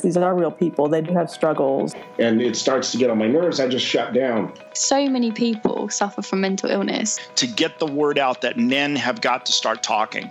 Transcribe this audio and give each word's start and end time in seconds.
These 0.00 0.16
are 0.16 0.32
real 0.32 0.52
people. 0.52 0.86
They 0.88 1.00
do 1.00 1.12
have 1.14 1.28
struggles. 1.28 1.92
And 2.20 2.40
it 2.40 2.54
starts 2.54 2.92
to 2.92 2.98
get 2.98 3.10
on 3.10 3.18
my 3.18 3.26
nerves. 3.26 3.58
I 3.58 3.66
just 3.66 3.84
shut 3.84 4.14
down. 4.14 4.52
So 4.72 5.08
many 5.08 5.32
people 5.32 5.88
suffer 5.88 6.22
from 6.22 6.40
mental 6.40 6.70
illness. 6.70 7.18
To 7.34 7.48
get 7.48 7.80
the 7.80 7.86
word 7.86 8.16
out 8.16 8.42
that 8.42 8.56
men 8.56 8.94
have 8.94 9.20
got 9.20 9.44
to 9.46 9.52
start 9.52 9.82
talking. 9.82 10.30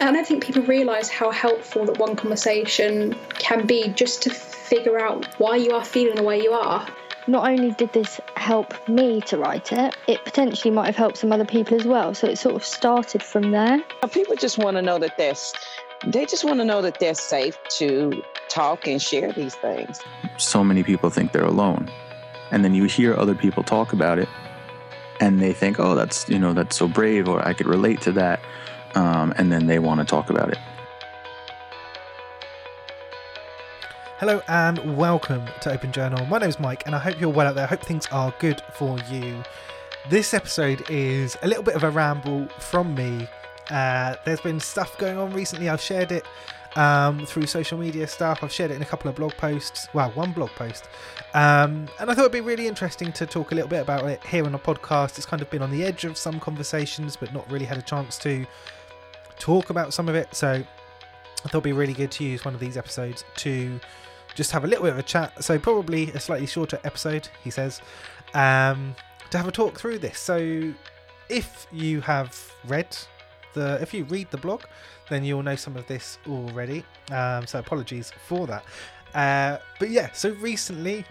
And 0.00 0.08
I 0.08 0.12
don't 0.12 0.26
think 0.26 0.44
people 0.44 0.62
realise 0.62 1.08
how 1.08 1.30
helpful 1.30 1.84
that 1.86 1.98
one 1.98 2.16
conversation 2.16 3.16
can 3.38 3.66
be 3.66 3.88
just 3.88 4.22
to 4.22 4.30
figure 4.30 4.98
out 4.98 5.26
why 5.38 5.56
you 5.56 5.72
are 5.72 5.84
feeling 5.84 6.16
the 6.16 6.22
way 6.22 6.42
you 6.42 6.52
are. 6.52 6.86
Not 7.26 7.48
only 7.48 7.70
did 7.70 7.92
this 7.92 8.20
help 8.36 8.88
me 8.88 9.20
to 9.22 9.38
write 9.38 9.72
it, 9.72 9.96
it 10.06 10.24
potentially 10.24 10.70
might 10.70 10.86
have 10.86 10.96
helped 10.96 11.16
some 11.16 11.32
other 11.32 11.46
people 11.46 11.78
as 11.78 11.86
well. 11.86 12.12
So 12.12 12.26
it 12.26 12.36
sort 12.36 12.54
of 12.54 12.64
started 12.64 13.22
from 13.22 13.50
there. 13.50 13.82
People 14.12 14.36
just 14.36 14.58
want 14.58 14.76
to 14.76 14.82
know 14.82 14.98
that 14.98 15.16
they're, 15.16 15.34
they 16.06 16.26
just 16.26 16.44
want 16.44 16.60
to 16.60 16.64
know 16.64 16.82
that 16.82 16.98
they're 16.98 17.14
safe 17.14 17.56
to 17.78 18.22
talk 18.48 18.86
and 18.86 19.00
share 19.00 19.32
these 19.32 19.54
things. 19.54 20.00
So 20.36 20.62
many 20.62 20.82
people 20.82 21.08
think 21.08 21.32
they're 21.32 21.44
alone. 21.44 21.90
And 22.50 22.62
then 22.62 22.74
you 22.74 22.84
hear 22.84 23.16
other 23.16 23.34
people 23.34 23.62
talk 23.62 23.92
about 23.92 24.18
it 24.18 24.28
and 25.20 25.40
they 25.40 25.52
think, 25.52 25.80
oh, 25.80 25.94
that's, 25.94 26.28
you 26.28 26.38
know, 26.38 26.52
that's 26.52 26.76
so 26.76 26.88
brave 26.88 27.28
or 27.28 27.46
I 27.46 27.54
could 27.54 27.66
relate 27.66 28.02
to 28.02 28.12
that. 28.12 28.40
Um, 28.94 29.34
and 29.36 29.50
then 29.50 29.66
they 29.66 29.78
want 29.78 30.00
to 30.00 30.06
talk 30.06 30.30
about 30.30 30.50
it. 30.50 30.58
Hello 34.18 34.40
and 34.48 34.96
welcome 34.96 35.44
to 35.60 35.72
Open 35.72 35.92
Journal. 35.92 36.24
My 36.26 36.38
name 36.38 36.48
is 36.48 36.60
Mike 36.60 36.84
and 36.86 36.94
I 36.94 36.98
hope 36.98 37.20
you're 37.20 37.28
well 37.28 37.48
out 37.48 37.56
there. 37.56 37.64
I 37.64 37.66
hope 37.66 37.82
things 37.82 38.06
are 38.12 38.32
good 38.38 38.62
for 38.72 38.98
you. 39.10 39.42
This 40.08 40.32
episode 40.32 40.88
is 40.88 41.36
a 41.42 41.48
little 41.48 41.64
bit 41.64 41.74
of 41.74 41.82
a 41.82 41.90
ramble 41.90 42.46
from 42.60 42.94
me. 42.94 43.28
Uh, 43.70 44.14
there's 44.24 44.40
been 44.40 44.60
stuff 44.60 44.96
going 44.98 45.18
on 45.18 45.32
recently. 45.32 45.68
I've 45.68 45.80
shared 45.80 46.12
it 46.12 46.24
um, 46.76 47.26
through 47.26 47.46
social 47.46 47.78
media 47.78 48.06
stuff. 48.06 48.42
I've 48.42 48.52
shared 48.52 48.70
it 48.70 48.74
in 48.74 48.82
a 48.82 48.86
couple 48.86 49.10
of 49.10 49.16
blog 49.16 49.32
posts. 49.32 49.88
Well, 49.92 50.10
one 50.10 50.32
blog 50.32 50.50
post. 50.50 50.88
Um, 51.34 51.88
and 51.98 52.10
I 52.10 52.14
thought 52.14 52.20
it'd 52.20 52.32
be 52.32 52.40
really 52.40 52.66
interesting 52.68 53.12
to 53.12 53.26
talk 53.26 53.52
a 53.52 53.54
little 53.54 53.68
bit 53.68 53.80
about 53.80 54.04
it 54.04 54.24
here 54.24 54.44
on 54.46 54.54
a 54.54 54.58
podcast. 54.58 55.16
It's 55.16 55.26
kind 55.26 55.42
of 55.42 55.50
been 55.50 55.62
on 55.62 55.70
the 55.70 55.84
edge 55.84 56.04
of 56.04 56.16
some 56.16 56.38
conversations, 56.38 57.16
but 57.16 57.32
not 57.32 57.50
really 57.50 57.66
had 57.66 57.78
a 57.78 57.82
chance 57.82 58.16
to 58.18 58.46
talk 59.44 59.68
about 59.68 59.92
some 59.92 60.08
of 60.08 60.14
it. 60.14 60.34
So 60.34 60.52
I 60.52 61.48
thought 61.48 61.58
it'd 61.58 61.64
be 61.64 61.72
really 61.72 61.92
good 61.92 62.10
to 62.12 62.24
use 62.24 62.46
one 62.46 62.54
of 62.54 62.60
these 62.60 62.78
episodes 62.78 63.24
to 63.36 63.78
just 64.34 64.50
have 64.52 64.64
a 64.64 64.66
little 64.66 64.84
bit 64.84 64.94
of 64.94 64.98
a 64.98 65.02
chat. 65.02 65.44
So 65.44 65.58
probably 65.58 66.10
a 66.12 66.18
slightly 66.18 66.46
shorter 66.46 66.80
episode, 66.82 67.28
he 67.42 67.50
says, 67.50 67.82
um, 68.32 68.96
to 69.30 69.36
have 69.36 69.46
a 69.46 69.52
talk 69.52 69.78
through 69.78 69.98
this. 69.98 70.18
So 70.18 70.72
if 71.28 71.66
you 71.70 72.00
have 72.00 72.34
read 72.66 72.96
the, 73.52 73.78
if 73.82 73.92
you 73.92 74.04
read 74.04 74.30
the 74.30 74.38
blog, 74.38 74.62
then 75.10 75.24
you'll 75.24 75.42
know 75.42 75.56
some 75.56 75.76
of 75.76 75.86
this 75.88 76.18
already. 76.26 76.82
Um, 77.12 77.46
so 77.46 77.58
apologies 77.58 78.12
for 78.26 78.46
that. 78.46 78.64
Uh, 79.14 79.58
but 79.78 79.90
yeah, 79.90 80.10
so 80.12 80.30
recently, 80.40 81.04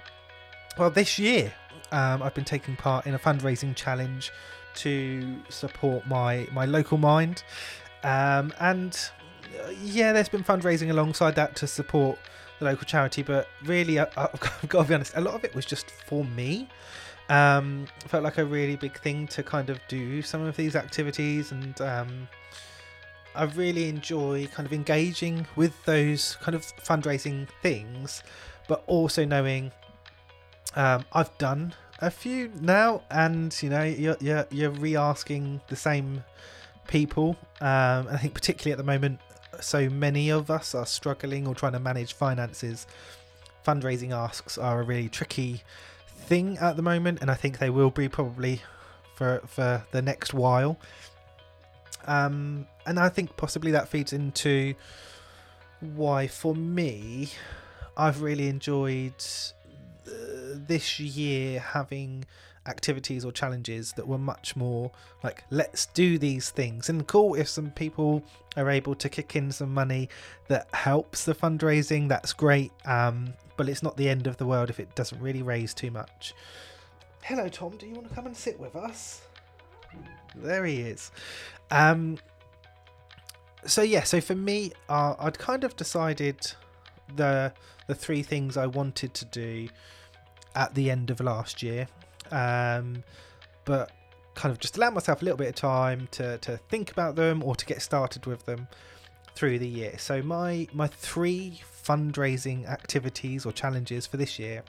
well, 0.80 0.90
this 0.90 1.20
year, 1.20 1.54
um, 1.92 2.24
I've 2.24 2.34
been 2.34 2.46
taking 2.46 2.76
part 2.78 3.06
in 3.06 3.14
a 3.14 3.20
fundraising 3.20 3.76
challenge 3.76 4.32
to 4.76 5.40
support 5.50 6.08
my 6.08 6.48
my 6.52 6.66
local 6.66 6.98
mind, 6.98 7.44
um, 8.04 8.54
and 8.60 9.10
uh, 9.64 9.70
yeah, 9.84 10.14
there's 10.14 10.30
been 10.30 10.44
fundraising 10.44 10.90
alongside 10.90 11.36
that 11.36 11.56
to 11.58 11.68
support 11.68 12.18
the 12.60 12.66
local 12.66 12.86
charity. 12.86 13.24
But 13.24 13.48
really, 13.66 14.00
I, 14.00 14.08
I've 14.18 14.40
got 14.68 14.84
to 14.84 14.88
be 14.88 14.94
honest, 14.94 15.14
a 15.16 15.22
lot 15.22 15.36
of 15.36 15.44
it 15.44 15.54
was 15.56 15.66
just 15.66 15.90
for 15.90 16.24
me. 16.26 16.68
Um, 17.30 17.88
felt 18.08 18.24
like 18.24 18.38
a 18.38 18.46
really 18.46 18.76
big 18.76 19.00
thing 19.00 19.28
to 19.28 19.44
kind 19.44 19.70
of 19.70 19.80
do 19.88 20.22
some 20.22 20.42
of 20.42 20.58
these 20.58 20.76
activities 20.76 21.54
and 21.54 21.80
um, 21.80 22.28
I 23.36 23.46
really 23.46 23.90
enjoy 23.90 24.48
kind 24.48 24.66
of 24.66 24.74
engaging 24.74 25.48
with 25.56 25.84
those 25.86 26.38
kind 26.42 26.56
of 26.56 26.62
fundraising 26.62 27.48
things, 27.62 28.24
but 28.68 28.84
also 28.88 29.26
knowing 29.26 29.72
um, 30.76 31.06
I've 31.14 31.36
done 31.38 31.74
a 32.00 32.12
few 32.12 32.52
now, 32.62 33.02
and 33.10 33.56
you 33.62 33.70
know 33.70 33.84
you're 33.84 34.18
you're, 34.20 34.46
you're 34.52 34.70
re-asking 34.70 35.62
the 35.68 35.76
same 35.76 36.24
people. 36.88 37.38
Um, 37.62 38.08
I 38.10 38.18
think 38.18 38.34
particularly 38.34 38.72
at 38.72 38.78
the 38.78 38.84
moment, 38.84 39.20
so 39.62 39.90
many 39.90 40.30
of 40.30 40.50
us 40.50 40.76
are 40.76 40.86
struggling 40.86 41.48
or 41.48 41.56
trying 41.56 41.74
to 41.74 41.80
manage 41.80 42.14
finances. 42.14 42.88
Fundraising 43.66 44.12
asks 44.12 44.58
are 44.58 44.82
a 44.82 44.84
really 44.84 45.10
tricky 45.10 45.64
thing 46.08 46.58
at 46.58 46.76
the 46.76 46.82
moment, 46.82 47.22
and 47.22 47.30
I 47.30 47.36
think 47.36 47.60
they 47.60 47.70
will 47.70 47.92
be 47.92 48.10
probably 48.10 48.62
for 49.16 49.42
for 49.48 49.86
the 49.92 50.02
next 50.02 50.34
while. 50.34 50.78
Um, 52.06 52.68
and 52.86 53.00
I 53.00 53.10
think 53.10 53.38
possibly 53.38 53.72
that 53.72 53.88
feeds 53.88 54.12
into 54.12 54.76
why, 55.80 56.28
for 56.28 56.56
me, 56.56 57.30
I've 57.96 58.22
really 58.22 58.48
enjoyed 58.48 59.14
uh, 60.08 60.12
this 60.68 61.00
year 61.00 61.60
having 61.60 62.26
activities 62.66 63.26
or 63.26 63.32
challenges 63.32 63.94
that 63.94 64.08
were 64.08 64.18
much 64.18 64.56
more 64.56 64.92
like 65.24 65.44
let's 65.50 65.88
do 65.88 66.18
these 66.18 66.50
things. 66.50 66.90
And 66.90 67.06
cool 67.08 67.36
if 67.36 67.48
some 67.48 67.72
people 67.72 68.24
are 68.56 68.70
able 68.70 68.96
to 68.96 69.10
kick 69.10 69.36
in 69.36 69.52
some 69.52 69.74
money 69.74 70.10
that 70.48 70.68
helps 70.74 71.26
the 71.26 71.36
fundraising 71.36 72.08
that's 72.08 72.34
great 72.34 72.72
um, 72.86 73.34
but 73.58 73.68
it's 73.68 73.84
not 73.84 73.98
the 73.98 74.08
end 74.10 74.28
of 74.28 74.38
the 74.38 74.46
world 74.46 74.70
if 74.70 74.80
it 74.80 74.96
doesn't 74.96 75.20
really 75.22 75.42
raise 75.42 75.74
too 75.74 75.92
much. 75.92 76.34
Hello 77.22 77.48
tom 77.48 77.78
do 77.78 77.88
you 77.88 77.94
want 77.94 78.08
to 78.08 78.16
come 78.16 78.26
and 78.26 78.36
sit 78.36 78.60
with 78.60 78.76
us? 78.76 79.22
There 80.36 80.66
he 80.66 80.82
is. 80.82 81.12
Um, 81.70 82.18
so 83.66 83.82
yeah, 83.82 84.04
so 84.04 84.20
for 84.20 84.36
me, 84.36 84.72
uh, 84.90 85.16
I'd 85.20 85.38
kind 85.40 85.64
of 85.64 85.76
decided 85.76 86.52
the 87.16 87.54
the 87.88 87.96
three 87.96 88.24
things 88.24 88.58
I 88.58 88.68
wanted 88.68 89.14
to 89.16 89.26
do 89.26 89.68
at 90.56 90.74
the 90.74 90.90
end 90.92 91.10
of 91.10 91.20
last 91.20 91.62
year, 91.64 91.88
um, 92.32 93.04
but 93.66 93.92
kind 94.36 94.52
of 94.52 94.60
just 94.60 94.78
allow 94.78 94.90
myself 94.90 95.22
a 95.22 95.26
little 95.26 95.38
bit 95.38 95.50
of 95.50 95.56
time 95.56 96.08
to 96.12 96.38
to 96.40 96.58
think 96.58 96.92
about 96.92 97.16
them 97.16 97.44
or 97.44 97.56
to 97.56 97.66
get 97.66 97.82
started 97.82 98.26
with 98.26 98.46
them 98.46 98.68
through 99.36 99.60
the 99.60 99.68
year. 99.68 99.98
So 99.98 100.22
my 100.22 100.68
my 100.74 100.88
three 100.88 101.62
fundraising 101.84 102.68
activities 102.68 103.46
or 103.46 103.52
challenges 103.52 104.06
for 104.06 104.18
this 104.18 104.40
year. 104.40 104.64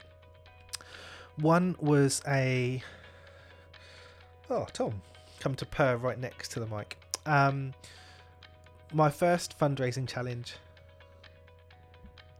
One 1.37 1.75
was 1.79 2.21
a 2.27 2.81
oh 4.49 4.67
Tom, 4.73 5.01
come 5.39 5.55
to 5.55 5.65
purr 5.65 5.97
right 5.97 6.19
next 6.19 6.49
to 6.53 6.59
the 6.59 6.67
mic. 6.67 6.97
Um, 7.25 7.73
my 8.93 9.09
first 9.09 9.57
fundraising 9.59 10.07
challenge. 10.07 10.55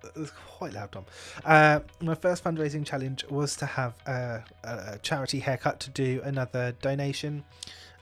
It 0.06 0.20
was 0.20 0.32
quite 0.32 0.74
loud, 0.74 0.92
Tom. 0.92 1.06
Uh, 1.44 1.80
my 2.02 2.16
first 2.16 2.44
fundraising 2.44 2.86
challenge 2.86 3.26
was 3.30 3.56
to 3.58 3.66
have 3.66 3.94
a, 4.06 4.44
a 4.64 5.00
charity 5.00 5.40
haircut 5.40 5.80
to 5.82 5.90
do 5.90 6.22
another 6.24 6.74
donation. 6.82 7.44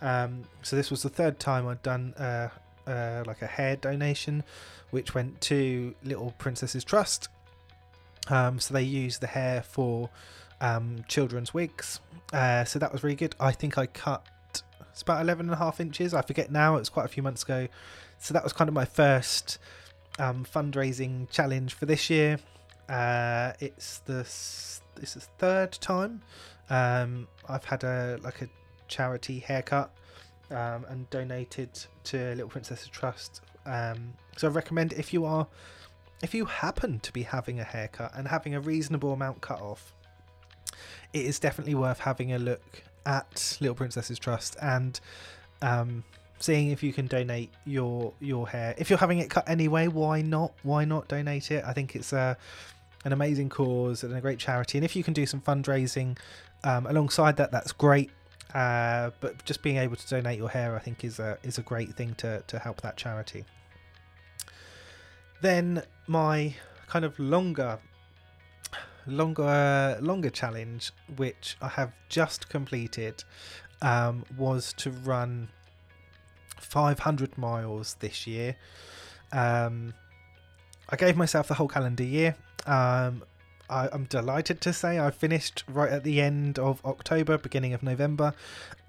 Um, 0.02 0.44
so 0.62 0.76
this 0.76 0.92
was 0.92 1.04
the 1.04 1.10
third 1.10 1.40
time 1.40 1.68
I'd 1.68 1.82
done 1.82 2.14
uh, 2.16 2.50
uh, 2.86 3.24
like 3.26 3.42
a 3.42 3.48
hair 3.48 3.76
donation, 3.76 4.44
which 4.92 5.16
went 5.16 5.40
to 5.42 5.96
Little 6.04 6.34
Princesses 6.38 6.84
Trust. 6.84 7.30
Um, 8.30 8.60
so 8.60 8.74
they 8.74 8.84
use 8.84 9.20
the 9.20 9.28
hair 9.28 9.64
for 9.64 10.10
um, 10.62 11.04
children's 11.08 11.54
wigs. 11.54 12.00
Uh, 12.32 12.64
so 12.66 12.80
that 12.80 12.92
was 12.92 13.04
really 13.04 13.16
good. 13.16 13.36
I 13.40 13.52
think 13.52 13.78
I 13.78 13.86
cut 13.86 14.28
it's 14.94 15.02
about 15.02 15.22
11 15.22 15.48
and 15.48 15.54
a 15.54 15.58
half 15.58 15.80
inches. 15.80 16.14
I 16.14 16.22
forget 16.22 16.52
now. 16.52 16.76
It 16.76 16.80
was 16.80 16.90
quite 16.90 17.06
a 17.06 17.10
few 17.10 17.24
months 17.24 17.42
ago. 17.44 17.68
So 18.20 18.34
that 18.34 18.44
was 18.44 18.54
kind 18.54 18.68
of 18.68 18.76
my 18.76 18.86
first 18.86 19.58
um, 20.20 20.46
fundraising 20.46 21.30
challenge 21.30 21.74
for 21.74 21.86
this 21.86 22.10
year. 22.10 22.40
Uh, 22.90 23.54
it's 23.60 24.00
the 24.00 24.24
this 24.96 25.16
is 25.16 25.30
third 25.38 25.72
time 25.72 26.22
um, 26.70 27.28
I've 27.48 27.66
had 27.66 27.84
a 27.84 28.18
like 28.24 28.42
a 28.42 28.50
charity 28.88 29.40
haircut 29.40 29.92
um, 30.52 30.86
and 30.90 31.10
donated 31.10 31.70
to 32.06 32.18
Little 32.36 32.50
Princess 32.50 32.88
Trust. 32.88 33.42
Um, 33.66 34.14
so 34.38 34.48
I 34.48 34.52
recommend 34.52 34.94
if 34.94 35.14
you 35.14 35.26
are 35.26 35.48
if 36.22 36.34
you 36.34 36.46
happen 36.46 37.00
to 37.02 37.12
be 37.12 37.24
having 37.24 37.60
a 37.60 37.64
haircut 37.64 38.12
and 38.16 38.28
having 38.28 38.56
a 38.56 38.62
reasonable 38.62 39.14
amount 39.14 39.42
cut 39.42 39.62
off, 39.62 39.94
it 41.12 41.26
is 41.26 41.40
definitely 41.40 41.76
worth 41.76 42.00
having 42.00 42.34
a 42.34 42.40
look 42.40 42.84
at 43.06 43.58
Little 43.60 43.76
Princesses 43.76 44.18
Trust 44.18 44.56
and 44.62 45.00
um, 45.62 46.04
seeing 46.44 46.72
if 46.72 46.84
you 46.84 46.94
can 46.94 47.08
donate 47.08 47.52
your 47.66 48.14
your 48.20 48.48
hair. 48.48 48.76
If 48.78 48.90
you're 48.90 49.00
having 49.00 49.20
it 49.20 49.30
cut 49.30 49.48
anyway, 49.48 49.88
why 49.88 50.22
not? 50.22 50.54
Why 50.64 50.86
not 50.86 51.08
donate 51.08 51.52
it? 51.52 51.64
I 51.66 51.74
think 51.74 51.96
it's 51.96 52.14
a 52.14 52.38
an 53.06 53.14
amazing 53.14 53.50
cause 53.50 54.04
and 54.04 54.14
a 54.16 54.22
great 54.22 54.40
charity. 54.40 54.78
And 54.78 54.86
if 54.86 54.96
you 54.96 55.04
can 55.04 55.14
do 55.14 55.26
some 55.26 55.42
fundraising 55.42 56.18
um, 56.64 56.86
alongside 56.88 57.38
that, 57.38 57.52
that's 57.52 57.72
great. 57.72 58.12
Uh, 58.54 59.12
but 59.20 59.44
just 59.46 59.62
being 59.62 59.78
able 59.78 59.96
to 59.96 60.08
donate 60.08 60.38
your 60.38 60.50
hair, 60.50 60.76
I 60.76 60.80
think, 60.80 61.04
is 61.04 61.20
a 61.20 61.38
is 61.44 61.58
a 61.58 61.62
great 61.64 61.94
thing 61.94 62.16
to 62.16 62.44
to 62.48 62.60
help 62.60 62.82
that 62.82 62.98
charity. 62.98 63.46
Then 65.42 65.84
my 66.08 66.56
kind 66.88 67.06
of 67.06 67.18
longer 67.18 67.80
longer 69.06 69.98
longer 70.00 70.30
challenge 70.30 70.94
which 71.18 71.58
i 71.62 71.68
have 71.68 71.92
just 72.08 72.48
completed 72.48 73.22
um, 73.82 74.24
was 74.38 74.72
to 74.72 74.92
run 74.92 75.50
500 76.64 77.38
miles 77.38 77.96
this 78.00 78.26
year 78.28 78.56
um, 79.32 79.94
i 80.90 80.96
gave 80.96 81.16
myself 81.18 81.48
the 81.48 81.56
whole 81.56 81.68
calendar 81.68 82.04
year 82.04 82.36
um, 82.66 83.24
I, 83.70 83.90
am 83.94 84.06
delighted 84.06 84.62
to 84.62 84.74
say 84.74 85.00
I 85.00 85.10
finished 85.12 85.64
right 85.68 85.92
at 85.92 86.04
the 86.04 86.22
end 86.22 86.60
of 86.60 86.84
October, 86.86 87.38
beginning 87.38 87.74
of 87.74 87.82
November. 87.82 88.34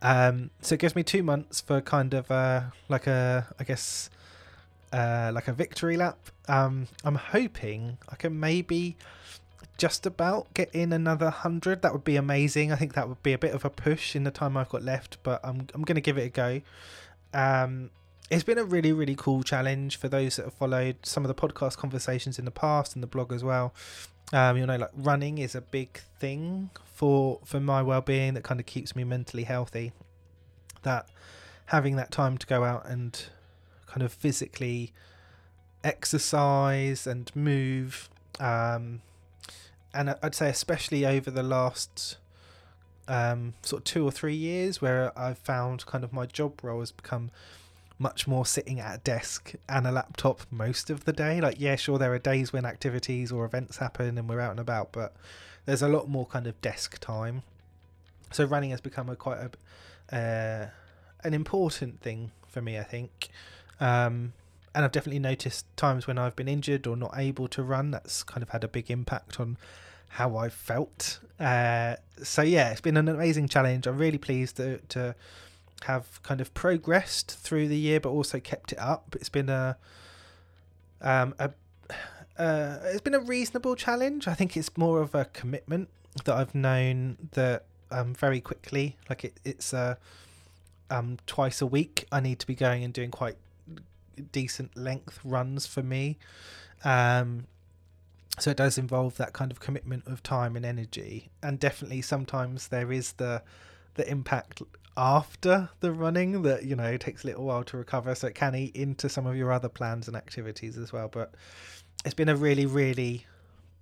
Um, 0.02 0.50
so 0.60 0.74
it 0.74 0.80
gives 0.80 0.94
me 0.94 1.02
two 1.02 1.22
months 1.22 1.60
for 1.60 1.80
kind 1.80 2.12
of 2.14 2.30
uh, 2.30 2.62
like 2.88 3.06
a, 3.06 3.46
I 3.58 3.64
guess, 3.64 4.10
uh, 4.92 5.30
like 5.34 5.48
a 5.48 5.52
victory 5.52 5.96
lap. 5.96 6.18
Um, 6.48 6.88
I'm 7.04 7.14
hoping 7.14 7.98
I 8.08 8.16
can 8.16 8.38
maybe 8.38 8.96
just 9.78 10.06
about 10.06 10.52
get 10.54 10.70
in 10.74 10.92
another 10.92 11.30
hundred. 11.30 11.82
That 11.82 11.92
would 11.92 12.04
be 12.04 12.16
amazing. 12.16 12.72
I 12.72 12.76
think 12.76 12.94
that 12.94 13.08
would 13.08 13.22
be 13.22 13.32
a 13.32 13.38
bit 13.38 13.54
of 13.54 13.64
a 13.64 13.70
push 13.70 14.14
in 14.14 14.24
the 14.24 14.30
time 14.30 14.56
I've 14.56 14.68
got 14.68 14.82
left, 14.82 15.18
but 15.22 15.40
I'm 15.42 15.66
I'm 15.74 15.82
going 15.82 15.96
to 15.96 16.00
give 16.00 16.18
it 16.18 16.26
a 16.26 16.28
go. 16.28 16.60
Um, 17.34 17.90
it's 18.30 18.44
been 18.44 18.58
a 18.58 18.64
really 18.64 18.92
really 18.92 19.14
cool 19.14 19.42
challenge 19.42 19.98
for 19.98 20.08
those 20.08 20.36
that 20.36 20.44
have 20.44 20.54
followed 20.54 20.96
some 21.02 21.24
of 21.24 21.28
the 21.28 21.34
podcast 21.34 21.76
conversations 21.76 22.38
in 22.38 22.46
the 22.46 22.50
past 22.50 22.94
and 22.94 23.02
the 23.02 23.06
blog 23.06 23.32
as 23.32 23.44
well. 23.44 23.74
Um, 24.32 24.56
you 24.56 24.66
know, 24.66 24.76
like 24.76 24.90
running 24.96 25.38
is 25.38 25.54
a 25.54 25.60
big 25.60 26.00
thing 26.18 26.70
for 26.84 27.40
for 27.44 27.60
my 27.60 27.82
well-being 27.82 28.34
that 28.34 28.44
kind 28.44 28.60
of 28.60 28.66
keeps 28.66 28.96
me 28.96 29.04
mentally 29.04 29.44
healthy. 29.44 29.92
That 30.82 31.08
having 31.66 31.96
that 31.96 32.10
time 32.10 32.38
to 32.38 32.46
go 32.46 32.64
out 32.64 32.86
and 32.86 33.26
kind 33.86 34.02
of 34.02 34.12
physically 34.12 34.92
exercise 35.82 37.06
and 37.06 37.34
move 37.36 38.08
um, 38.40 39.02
and 39.92 40.16
I'd 40.22 40.34
say 40.34 40.48
especially 40.48 41.06
over 41.06 41.30
the 41.30 41.42
last 41.42 42.16
um, 43.08 43.54
sort 43.62 43.80
of 43.80 43.84
two 43.84 44.04
or 44.04 44.10
three 44.10 44.34
years, 44.34 44.80
where 44.80 45.16
I've 45.18 45.38
found 45.38 45.86
kind 45.86 46.04
of 46.04 46.12
my 46.12 46.26
job 46.26 46.60
role 46.62 46.80
has 46.80 46.92
become 46.92 47.30
much 47.98 48.26
more 48.26 48.44
sitting 48.44 48.80
at 48.80 48.94
a 48.96 48.98
desk 48.98 49.54
and 49.68 49.86
a 49.86 49.92
laptop 49.92 50.40
most 50.50 50.90
of 50.90 51.04
the 51.04 51.12
day. 51.12 51.40
Like, 51.40 51.56
yeah, 51.58 51.76
sure, 51.76 51.98
there 51.98 52.12
are 52.12 52.18
days 52.18 52.52
when 52.52 52.64
activities 52.64 53.30
or 53.30 53.44
events 53.44 53.76
happen 53.76 54.18
and 54.18 54.28
we're 54.28 54.40
out 54.40 54.50
and 54.50 54.60
about, 54.60 54.92
but 54.92 55.14
there's 55.64 55.82
a 55.82 55.88
lot 55.88 56.08
more 56.08 56.26
kind 56.26 56.46
of 56.46 56.60
desk 56.60 56.98
time. 56.98 57.42
So 58.32 58.44
running 58.44 58.70
has 58.70 58.80
become 58.80 59.08
a 59.08 59.16
quite 59.16 59.38
a 59.38 59.50
uh, 60.14 60.68
an 61.22 61.34
important 61.34 62.00
thing 62.00 62.32
for 62.48 62.60
me, 62.60 62.78
I 62.78 62.82
think. 62.82 63.28
Um, 63.80 64.32
and 64.74 64.84
I've 64.84 64.92
definitely 64.92 65.20
noticed 65.20 65.64
times 65.76 66.06
when 66.06 66.18
I've 66.18 66.36
been 66.36 66.48
injured 66.48 66.86
or 66.86 66.96
not 66.96 67.12
able 67.16 67.48
to 67.48 67.62
run. 67.62 67.92
That's 67.92 68.22
kind 68.22 68.42
of 68.42 68.50
had 68.50 68.64
a 68.64 68.68
big 68.68 68.90
impact 68.90 69.38
on 69.38 69.56
how 70.14 70.36
I 70.36 70.48
felt. 70.48 71.18
Uh, 71.40 71.96
so 72.22 72.42
yeah, 72.42 72.70
it's 72.70 72.80
been 72.80 72.96
an 72.96 73.08
amazing 73.08 73.48
challenge. 73.48 73.88
I'm 73.88 73.98
really 73.98 74.18
pleased 74.18 74.56
to, 74.58 74.78
to 74.90 75.16
have 75.86 76.22
kind 76.22 76.40
of 76.40 76.54
progressed 76.54 77.36
through 77.36 77.66
the 77.66 77.76
year, 77.76 77.98
but 77.98 78.10
also 78.10 78.38
kept 78.38 78.70
it 78.70 78.78
up. 78.78 79.16
It's 79.16 79.28
been 79.28 79.48
a 79.48 79.76
um, 81.00 81.34
a 81.40 81.50
uh, 82.38 82.78
it's 82.84 83.00
been 83.00 83.14
a 83.14 83.20
reasonable 83.20 83.74
challenge. 83.74 84.28
I 84.28 84.34
think 84.34 84.56
it's 84.56 84.76
more 84.76 85.00
of 85.00 85.16
a 85.16 85.24
commitment 85.26 85.88
that 86.24 86.36
I've 86.36 86.54
known 86.54 87.16
that 87.32 87.64
um, 87.90 88.14
very 88.14 88.40
quickly. 88.40 88.96
Like 89.10 89.24
it, 89.24 89.40
it's 89.44 89.74
uh, 89.74 89.96
um, 90.90 91.18
twice 91.26 91.60
a 91.60 91.66
week. 91.66 92.06
I 92.12 92.20
need 92.20 92.38
to 92.38 92.46
be 92.46 92.54
going 92.54 92.84
and 92.84 92.94
doing 92.94 93.10
quite 93.10 93.36
decent 94.30 94.76
length 94.76 95.18
runs 95.24 95.66
for 95.66 95.82
me. 95.82 96.18
Um, 96.84 97.48
so 98.38 98.50
it 98.50 98.56
does 98.56 98.78
involve 98.78 99.16
that 99.16 99.32
kind 99.32 99.52
of 99.52 99.60
commitment 99.60 100.06
of 100.06 100.22
time 100.22 100.56
and 100.56 100.66
energy. 100.66 101.30
And 101.42 101.58
definitely 101.58 102.02
sometimes 102.02 102.68
there 102.68 102.90
is 102.90 103.12
the 103.12 103.42
the 103.94 104.08
impact 104.10 104.60
after 104.96 105.68
the 105.80 105.92
running 105.92 106.42
that 106.42 106.64
you 106.64 106.74
know 106.74 106.96
takes 106.96 107.22
a 107.24 107.28
little 107.28 107.44
while 107.44 107.64
to 107.64 107.76
recover. 107.76 108.14
So 108.14 108.26
it 108.26 108.34
can 108.34 108.54
eat 108.54 108.74
into 108.74 109.08
some 109.08 109.26
of 109.26 109.36
your 109.36 109.52
other 109.52 109.68
plans 109.68 110.08
and 110.08 110.16
activities 110.16 110.76
as 110.76 110.92
well. 110.92 111.08
But 111.08 111.34
it's 112.04 112.14
been 112.14 112.28
a 112.28 112.36
really 112.36 112.66
really 112.66 113.26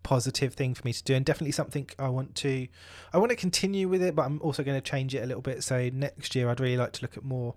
positive 0.02 0.54
thing 0.54 0.74
for 0.74 0.82
me 0.84 0.92
to 0.92 1.02
do 1.04 1.14
and 1.14 1.24
definitely 1.24 1.52
something 1.52 1.88
I 1.96 2.08
want 2.08 2.34
to 2.36 2.66
I 3.12 3.18
want 3.18 3.30
to 3.30 3.36
continue 3.36 3.86
with 3.86 4.02
it 4.02 4.16
but 4.16 4.22
I'm 4.22 4.40
also 4.42 4.64
going 4.64 4.76
to 4.76 4.90
change 4.90 5.14
it 5.14 5.22
a 5.22 5.26
little 5.26 5.42
bit. 5.42 5.62
So 5.62 5.90
next 5.92 6.34
year 6.34 6.50
I'd 6.50 6.60
really 6.60 6.76
like 6.76 6.92
to 6.92 7.02
look 7.02 7.16
at 7.16 7.24
more 7.24 7.54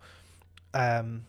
um 0.74 1.26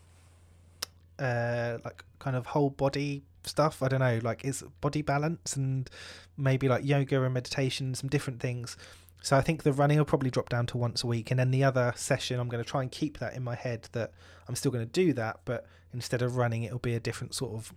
uh 1.18 1.78
like 1.84 2.04
kind 2.18 2.36
of 2.36 2.46
whole 2.46 2.70
body 2.70 3.22
stuff. 3.48 3.82
I 3.82 3.88
don't 3.88 4.00
know, 4.00 4.20
like 4.22 4.44
is 4.44 4.62
body 4.80 5.02
balance 5.02 5.56
and 5.56 5.88
maybe 6.36 6.68
like 6.68 6.84
yoga 6.84 7.22
and 7.22 7.34
meditation, 7.34 7.94
some 7.94 8.08
different 8.08 8.40
things. 8.40 8.76
So 9.22 9.36
I 9.36 9.40
think 9.40 9.62
the 9.64 9.72
running 9.72 9.98
will 9.98 10.04
probably 10.04 10.30
drop 10.30 10.48
down 10.48 10.66
to 10.66 10.78
once 10.78 11.02
a 11.02 11.06
week, 11.06 11.30
and 11.30 11.40
then 11.40 11.50
the 11.50 11.64
other 11.64 11.92
session 11.96 12.38
I'm 12.38 12.48
going 12.48 12.62
to 12.62 12.70
try 12.70 12.82
and 12.82 12.90
keep 12.90 13.18
that 13.18 13.34
in 13.34 13.42
my 13.42 13.56
head 13.56 13.88
that 13.92 14.12
I'm 14.48 14.54
still 14.54 14.70
going 14.70 14.84
to 14.84 14.92
do 14.92 15.12
that, 15.14 15.40
but 15.44 15.66
instead 15.92 16.22
of 16.22 16.36
running, 16.36 16.62
it'll 16.62 16.78
be 16.78 16.94
a 16.94 17.00
different 17.00 17.34
sort 17.34 17.54
of 17.54 17.74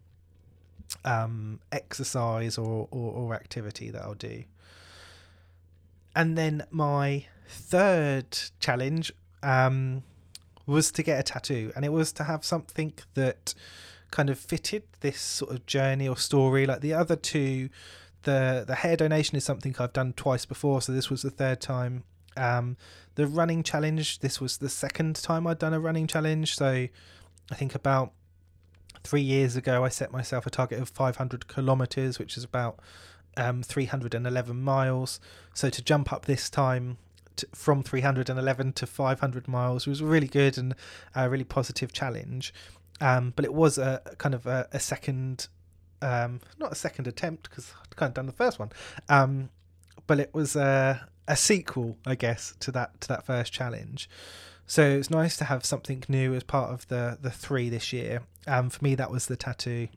um, 1.05 1.59
exercise 1.71 2.57
or, 2.57 2.87
or, 2.91 3.13
or 3.13 3.33
activity 3.33 3.89
that 3.89 4.01
I'll 4.01 4.13
do. 4.13 4.43
And 6.15 6.37
then 6.37 6.65
my 6.69 7.25
third 7.47 8.37
challenge 8.59 9.11
um, 9.41 10.03
was 10.65 10.91
to 10.91 11.03
get 11.03 11.19
a 11.19 11.23
tattoo, 11.23 11.71
and 11.75 11.83
it 11.83 11.91
was 11.91 12.11
to 12.13 12.25
have 12.25 12.45
something 12.45 12.93
that 13.15 13.55
kind 14.11 14.29
of 14.29 14.39
fitted 14.39 14.83
this 15.01 15.19
sort 15.19 15.51
of 15.51 15.65
journey 15.65 16.07
or 16.07 16.17
story. 16.17 16.65
Like 16.65 16.81
the 16.81 16.93
other 16.93 17.15
two, 17.15 17.69
the 18.23 18.63
the 18.67 18.75
hair 18.75 18.95
donation 18.95 19.37
is 19.37 19.43
something 19.43 19.75
I've 19.79 19.93
done 19.93 20.13
twice 20.13 20.45
before, 20.45 20.81
so 20.81 20.91
this 20.91 21.09
was 21.09 21.21
the 21.21 21.31
third 21.31 21.61
time. 21.61 22.03
Um, 22.37 22.77
the 23.15 23.27
running 23.27 23.63
challenge, 23.63 24.19
this 24.19 24.39
was 24.39 24.57
the 24.57 24.69
second 24.69 25.15
time 25.17 25.45
I'd 25.45 25.59
done 25.59 25.73
a 25.73 25.79
running 25.79 26.07
challenge. 26.07 26.55
So 26.55 26.87
I 27.51 27.55
think 27.55 27.75
about 27.75 28.13
three 29.03 29.21
years 29.21 29.55
ago, 29.55 29.83
I 29.83 29.89
set 29.89 30.11
myself 30.11 30.45
a 30.45 30.49
target 30.49 30.79
of 30.79 30.89
500 30.89 31.47
kilometers, 31.47 32.19
which 32.19 32.37
is 32.37 32.43
about 32.43 32.79
um, 33.35 33.63
311 33.63 34.61
miles. 34.61 35.19
So 35.53 35.69
to 35.69 35.81
jump 35.81 36.13
up 36.13 36.25
this 36.25 36.49
time 36.49 36.97
from 37.53 37.83
311 37.83 38.73
to 38.73 38.85
500 38.85 39.47
miles 39.47 39.87
was 39.87 40.03
really 40.03 40.27
good 40.27 40.57
and 40.57 40.75
a 41.15 41.29
really 41.29 41.43
positive 41.43 41.93
challenge. 41.93 42.53
Um, 43.01 43.33
but 43.35 43.45
it 43.45 43.53
was 43.53 43.77
a 43.77 44.01
kind 44.17 44.35
of 44.35 44.45
a, 44.45 44.67
a 44.71 44.79
second, 44.79 45.47
um, 46.01 46.41
not 46.57 46.71
a 46.71 46.75
second 46.75 47.07
attempt 47.07 47.49
because 47.49 47.73
I'd 47.81 47.95
kind 47.95 48.09
of 48.09 48.13
done 48.13 48.25
the 48.25 48.31
first 48.33 48.59
one, 48.59 48.71
um, 49.07 49.49
but 50.07 50.19
it 50.19 50.33
was 50.33 50.55
a, 50.55 51.07
a 51.27 51.35
sequel, 51.35 51.97
I 52.05 52.15
guess, 52.15 52.55
to 52.59 52.71
that 52.73 52.99
to 53.01 53.07
that 53.09 53.25
first 53.25 53.53
challenge. 53.53 54.09
So 54.65 54.83
it's 54.83 55.09
nice 55.09 55.37
to 55.37 55.45
have 55.45 55.65
something 55.65 56.03
new 56.07 56.33
as 56.35 56.43
part 56.43 56.71
of 56.71 56.87
the 56.87 57.17
the 57.21 57.31
three 57.31 57.69
this 57.69 57.93
year. 57.93 58.21
Um, 58.47 58.69
for 58.69 58.83
me, 58.83 58.95
that 58.95 59.11
was 59.11 59.27
the 59.27 59.35
tattoo. 59.35 59.87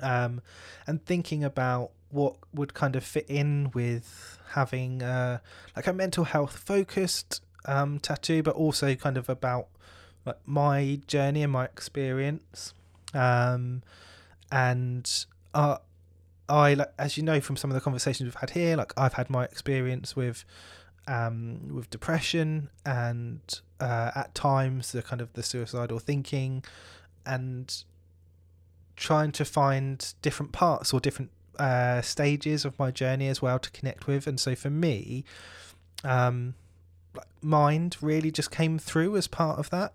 Um, 0.00 0.42
and 0.86 1.04
thinking 1.04 1.42
about 1.42 1.90
what 2.10 2.36
would 2.54 2.74
kind 2.74 2.96
of 2.96 3.04
fit 3.04 3.26
in 3.28 3.70
with 3.74 4.38
having 4.50 5.00
like 5.00 5.86
a 5.86 5.92
mental 5.92 6.24
health 6.24 6.56
focused 6.56 7.42
um, 7.66 7.98
tattoo, 7.98 8.42
but 8.42 8.54
also 8.54 8.94
kind 8.94 9.16
of 9.16 9.28
about 9.28 9.68
like 10.28 10.38
my 10.46 11.00
journey 11.06 11.42
and 11.42 11.52
my 11.52 11.64
experience 11.64 12.74
um 13.14 13.82
and 14.52 15.26
uh 15.54 15.78
I 16.48 16.74
like 16.74 16.92
as 16.98 17.16
you 17.16 17.22
know 17.22 17.40
from 17.40 17.56
some 17.56 17.70
of 17.70 17.74
the 17.74 17.80
conversations 17.80 18.26
we've 18.26 18.34
had 18.34 18.50
here 18.50 18.76
like 18.76 18.92
I've 18.96 19.14
had 19.14 19.28
my 19.28 19.44
experience 19.44 20.16
with 20.16 20.44
um 21.06 21.74
with 21.74 21.90
depression 21.90 22.70
and 22.84 23.40
uh 23.80 24.12
at 24.14 24.34
times 24.34 24.92
the 24.92 25.02
kind 25.02 25.20
of 25.20 25.32
the 25.34 25.42
suicidal 25.42 25.98
thinking 25.98 26.64
and 27.26 27.84
trying 28.96 29.32
to 29.32 29.44
find 29.44 30.14
different 30.22 30.52
parts 30.52 30.92
or 30.92 31.00
different 31.00 31.30
uh 31.58 32.00
stages 32.00 32.64
of 32.64 32.78
my 32.78 32.90
journey 32.90 33.28
as 33.28 33.42
well 33.42 33.58
to 33.58 33.70
connect 33.70 34.06
with. 34.06 34.26
And 34.26 34.38
so 34.38 34.54
for 34.54 34.70
me 34.70 35.24
um 36.04 36.54
mind 37.42 37.96
really 38.00 38.30
just 38.30 38.50
came 38.50 38.78
through 38.78 39.16
as 39.16 39.26
part 39.26 39.58
of 39.58 39.70
that 39.70 39.92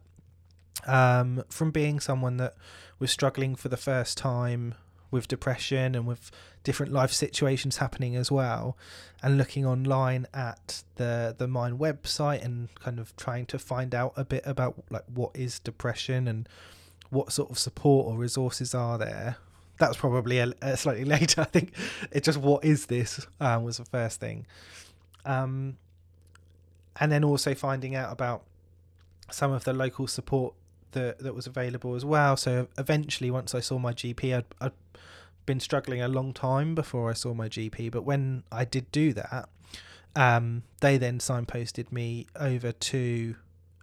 um, 0.88 1.44
from 1.50 1.72
being 1.72 2.00
someone 2.00 2.38
that 2.38 2.56
was 3.00 3.12
struggling 3.12 3.56
for 3.56 3.70
the 3.70 3.78
first 3.78 4.18
time 4.18 4.76
with 5.12 5.28
depression 5.28 5.94
and 5.94 6.08
with 6.08 6.32
different 6.64 6.92
life 6.92 7.12
situations 7.12 7.78
happening 7.78 8.16
as 8.16 8.32
well 8.32 8.76
and 9.22 9.38
looking 9.38 9.64
online 9.64 10.26
at 10.34 10.84
the 10.96 11.36
the 11.38 11.48
mind 11.48 11.78
website 11.78 12.44
and 12.44 12.74
kind 12.76 13.00
of 13.00 13.16
trying 13.16 13.46
to 13.46 13.60
find 13.60 13.94
out 13.94 14.12
a 14.16 14.26
bit 14.26 14.42
about 14.46 14.84
like 14.90 15.04
what 15.14 15.30
is 15.36 15.60
depression 15.60 16.28
and 16.28 16.50
what 17.12 17.32
sort 17.32 17.52
of 17.52 17.60
support 17.60 18.08
or 18.08 18.18
resources 18.18 18.74
are 18.74 18.98
there 18.98 19.38
that 19.78 19.90
was 19.90 19.98
probably 19.98 20.40
a, 20.40 20.54
a 20.62 20.78
slightly 20.78 21.06
later. 21.18 21.42
I 21.42 21.46
think 21.46 21.74
it's 22.12 22.26
just 22.26 22.38
what 22.38 22.64
is 22.64 22.86
this 22.88 23.26
um, 23.40 23.64
was 23.64 23.78
the 23.78 23.86
first 23.86 24.20
thing, 24.20 24.46
um, 25.26 25.78
and 27.00 27.12
then 27.12 27.24
also 27.24 27.56
finding 27.56 27.96
out 27.96 28.12
about 28.12 28.44
some 29.32 29.52
of 29.52 29.64
the 29.64 29.74
local 29.74 30.08
support 30.08 30.54
that 30.94 31.20
that 31.20 31.36
was 31.36 31.48
available 31.48 31.96
as 31.96 32.06
well. 32.06 32.38
So 32.38 32.68
eventually, 32.78 33.30
once 33.30 33.54
I 33.54 33.60
saw 33.60 33.78
my 33.78 33.94
GP, 33.94 34.38
I'd, 34.38 34.46
I'd 34.60 34.72
been 35.46 35.60
struggling 35.60 36.02
a 36.02 36.08
long 36.08 36.34
time 36.34 36.76
before 36.76 37.10
I 37.10 37.14
saw 37.14 37.34
my 37.34 37.50
GP, 37.50 37.92
but 37.92 38.04
when 38.04 38.44
I 38.52 38.66
did 38.66 38.92
do 38.92 39.14
that, 39.14 39.50
um, 40.16 40.64
they 40.80 40.98
then 40.98 41.20
signposted 41.20 41.92
me 41.92 42.28
over 42.36 42.72
to 42.72 43.36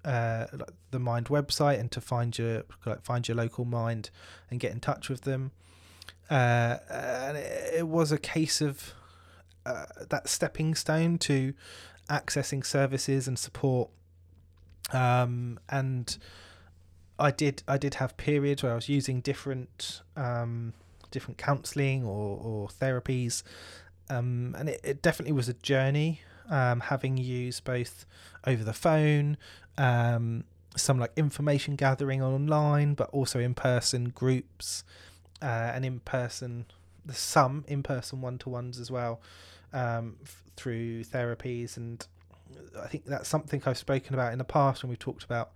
uh, 0.04 0.46
the 0.90 0.98
Mind 0.98 1.26
website 1.26 1.78
and 1.78 1.90
to 1.92 2.00
find 2.00 2.36
your 2.38 2.64
like, 2.86 3.02
find 3.02 3.26
your 3.26 3.36
local 3.36 3.64
Mind 3.64 4.10
and 4.50 4.60
get 4.60 4.72
in 4.72 4.80
touch 4.80 5.08
with 5.08 5.22
them. 5.22 5.52
Uh, 6.30 6.78
and 6.88 7.36
it, 7.36 7.74
it, 7.78 7.88
was 7.88 8.12
a 8.12 8.18
case 8.18 8.60
of 8.60 8.94
uh, 9.66 9.86
that 10.08 10.28
stepping 10.28 10.76
stone 10.76 11.18
to 11.18 11.52
accessing 12.08 12.64
services 12.64 13.26
and 13.26 13.38
support. 13.38 13.90
Um, 14.92 15.58
and 15.68 16.16
I 17.20 17.30
did 17.30 17.62
I 17.68 17.76
did 17.78 17.94
have 17.94 18.16
periods 18.16 18.62
where 18.62 18.72
I 18.72 18.74
was 18.74 18.88
using 18.88 19.20
different 19.20 20.02
um, 20.16 20.72
different 21.10 21.38
counselling 21.38 22.04
or, 22.04 22.38
or 22.38 22.68
therapies, 22.68 23.42
um, 24.08 24.54
and 24.58 24.68
it, 24.68 24.80
it 24.82 25.02
definitely 25.02 25.32
was 25.32 25.48
a 25.48 25.54
journey. 25.54 26.22
Um, 26.48 26.80
having 26.80 27.16
used 27.16 27.62
both 27.62 28.06
over 28.44 28.64
the 28.64 28.72
phone, 28.72 29.36
um, 29.78 30.42
some 30.76 30.98
like 30.98 31.12
information 31.16 31.76
gathering 31.76 32.20
online, 32.20 32.94
but 32.94 33.08
also 33.10 33.38
in 33.38 33.54
person 33.54 34.08
groups, 34.08 34.82
uh, 35.42 35.70
and 35.74 35.84
in 35.84 36.00
person 36.00 36.66
some 37.12 37.64
in 37.66 37.82
person 37.82 38.20
one 38.20 38.38
to 38.38 38.48
ones 38.48 38.78
as 38.78 38.90
well 38.90 39.20
um, 39.72 40.16
f- 40.22 40.42
through 40.56 41.02
therapies 41.04 41.76
and 41.76 42.06
I 42.80 42.86
think 42.88 43.04
that's 43.06 43.28
something 43.28 43.62
I've 43.66 43.78
spoken 43.78 44.14
about 44.14 44.32
in 44.32 44.38
the 44.38 44.44
past 44.44 44.82
when 44.82 44.90
we've 44.90 44.98
talked 44.98 45.24
about 45.24 45.50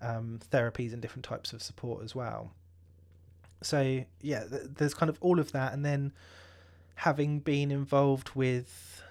um, 0.00 0.40
therapies 0.50 0.92
and 0.92 1.02
different 1.02 1.24
types 1.24 1.52
of 1.52 1.62
support 1.62 2.04
as 2.04 2.14
well. 2.14 2.52
So 3.62 4.04
yeah, 4.20 4.44
th- 4.44 4.62
there's 4.76 4.94
kind 4.94 5.10
of 5.10 5.18
all 5.20 5.38
of 5.38 5.52
that, 5.52 5.72
and 5.72 5.84
then 5.84 6.12
having 6.96 7.40
been 7.40 7.70
involved 7.70 8.30
with 8.34 9.02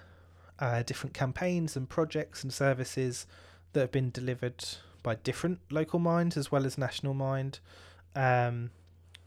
uh, 0.58 0.82
different 0.82 1.14
campaigns 1.14 1.76
and 1.76 1.88
projects 1.88 2.42
and 2.42 2.52
services 2.52 3.26
that 3.72 3.80
have 3.80 3.92
been 3.92 4.10
delivered 4.10 4.64
by 5.02 5.14
different 5.14 5.60
local 5.70 5.98
minds 5.98 6.36
as 6.36 6.50
well 6.50 6.66
as 6.66 6.76
national 6.76 7.14
mind 7.14 7.60
um, 8.14 8.70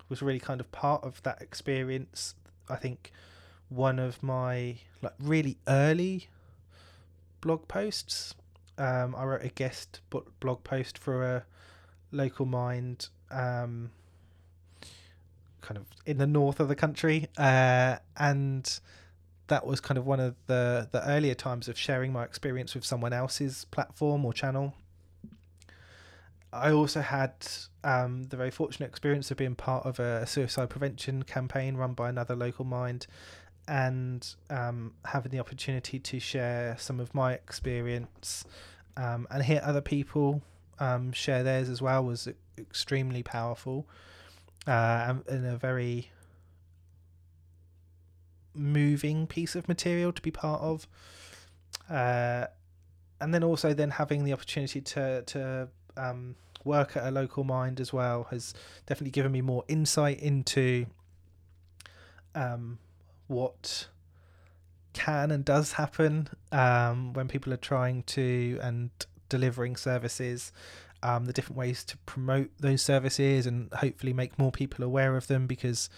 was 0.10 0.22
really 0.22 0.40
kind 0.40 0.60
of 0.60 0.72
part 0.72 1.04
of 1.04 1.24
that 1.24 1.42
experience. 1.42 2.36
I 2.70 2.76
think 2.76 3.12
one 3.70 3.98
of 4.00 4.22
my 4.22 4.78
like 5.02 5.14
really 5.20 5.58
early 5.68 6.28
blog 7.40 7.68
posts. 7.68 8.36
Um, 8.78 9.16
I 9.16 9.26
wrote 9.26 9.44
a 9.44 9.50
guest 9.50 10.02
blog 10.40 10.64
post 10.64 10.98
for 10.98 11.24
a 11.24 11.46
local 12.12 12.46
mind 12.46 13.10
um, 13.30 13.92
kind 15.62 15.78
of 15.78 15.86
in 16.06 16.18
the 16.18 16.28
north 16.28 16.60
of 16.60 16.68
the 16.68 16.76
country 16.76 17.28
uh, 17.38 17.98
and 18.18 18.80
that 19.48 19.66
was 19.68 19.80
kind 19.82 19.98
of 19.98 20.06
one 20.06 20.20
of 20.20 20.36
the 20.48 20.88
the 20.92 21.06
earlier 21.08 21.34
times 21.36 21.68
of 21.68 21.78
sharing 21.78 22.14
my 22.14 22.24
experience 22.24 22.74
with 22.74 22.86
someone 22.86 23.14
else's 23.14 23.66
platform 23.66 24.26
or 24.26 24.34
channel. 24.34 24.74
I 26.54 26.72
also 26.72 27.02
had 27.02 27.34
um, 27.84 28.24
the 28.24 28.38
very 28.38 28.52
fortunate 28.52 28.88
experience 28.88 29.30
of 29.30 29.38
being 29.38 29.56
part 29.56 29.86
of 29.86 30.00
a 30.00 30.26
suicide 30.26 30.70
prevention 30.70 31.24
campaign 31.24 31.76
run 31.76 31.94
by 31.94 32.10
another 32.10 32.36
local 32.36 32.66
mind 32.66 33.08
and 33.68 34.36
um, 34.50 34.94
having 35.06 35.32
the 35.32 35.40
opportunity 35.40 36.00
to 36.00 36.20
share 36.20 36.76
some 36.80 37.00
of 37.00 37.14
my 37.14 37.34
experience 37.34 38.44
um, 38.98 39.28
and 39.30 39.44
hear 39.44 39.62
other 39.64 39.82
people 39.82 40.42
um, 40.80 41.12
share 41.12 41.44
theirs 41.44 41.70
as 41.70 41.82
well 41.82 42.04
was 42.04 42.28
extremely 42.58 43.24
powerful 43.24 43.88
uh, 44.68 45.16
and 45.28 45.46
a 45.46 45.58
very 45.58 46.12
moving 48.54 49.28
piece 49.28 49.56
of 49.56 49.68
material 49.68 50.12
to 50.12 50.22
be 50.22 50.32
part 50.32 50.62
of. 50.62 50.88
Uh, 51.90 52.48
and 53.20 53.34
then 53.34 53.44
also 53.44 53.74
then 53.74 53.92
having 53.92 54.24
the 54.24 54.34
opportunity 54.34 54.82
to 54.82 55.22
to 55.24 55.68
um, 55.96 56.36
work 56.64 56.96
at 56.98 57.06
a 57.06 57.12
local 57.12 57.44
mind 57.44 57.80
as 57.80 57.94
well 57.94 58.28
has 58.30 58.54
definitely 58.86 59.12
given 59.12 59.32
me 59.32 59.42
more 59.42 59.64
insight 59.68 60.20
into 60.20 60.86
um, 62.36 62.80
what 63.32 63.88
can 64.94 65.32
and 65.32 65.46
does 65.46 65.74
happen 65.74 66.28
um, 66.52 67.14
when 67.14 67.28
people 67.28 67.54
are 67.54 67.58
trying 67.58 68.04
to 68.04 68.60
and 68.62 68.90
delivering 69.30 69.78
services, 69.78 70.52
um, 71.02 71.26
the 71.26 71.34
different 71.34 71.58
ways 71.58 71.84
to 71.86 71.98
promote 72.00 72.52
those 72.60 72.82
services 72.82 73.48
and 73.48 73.72
hopefully 73.74 74.14
make 74.14 74.38
more 74.38 74.52
people 74.52 74.84
aware 74.84 75.16
of 75.16 75.28
them 75.28 75.48
because 75.48 75.90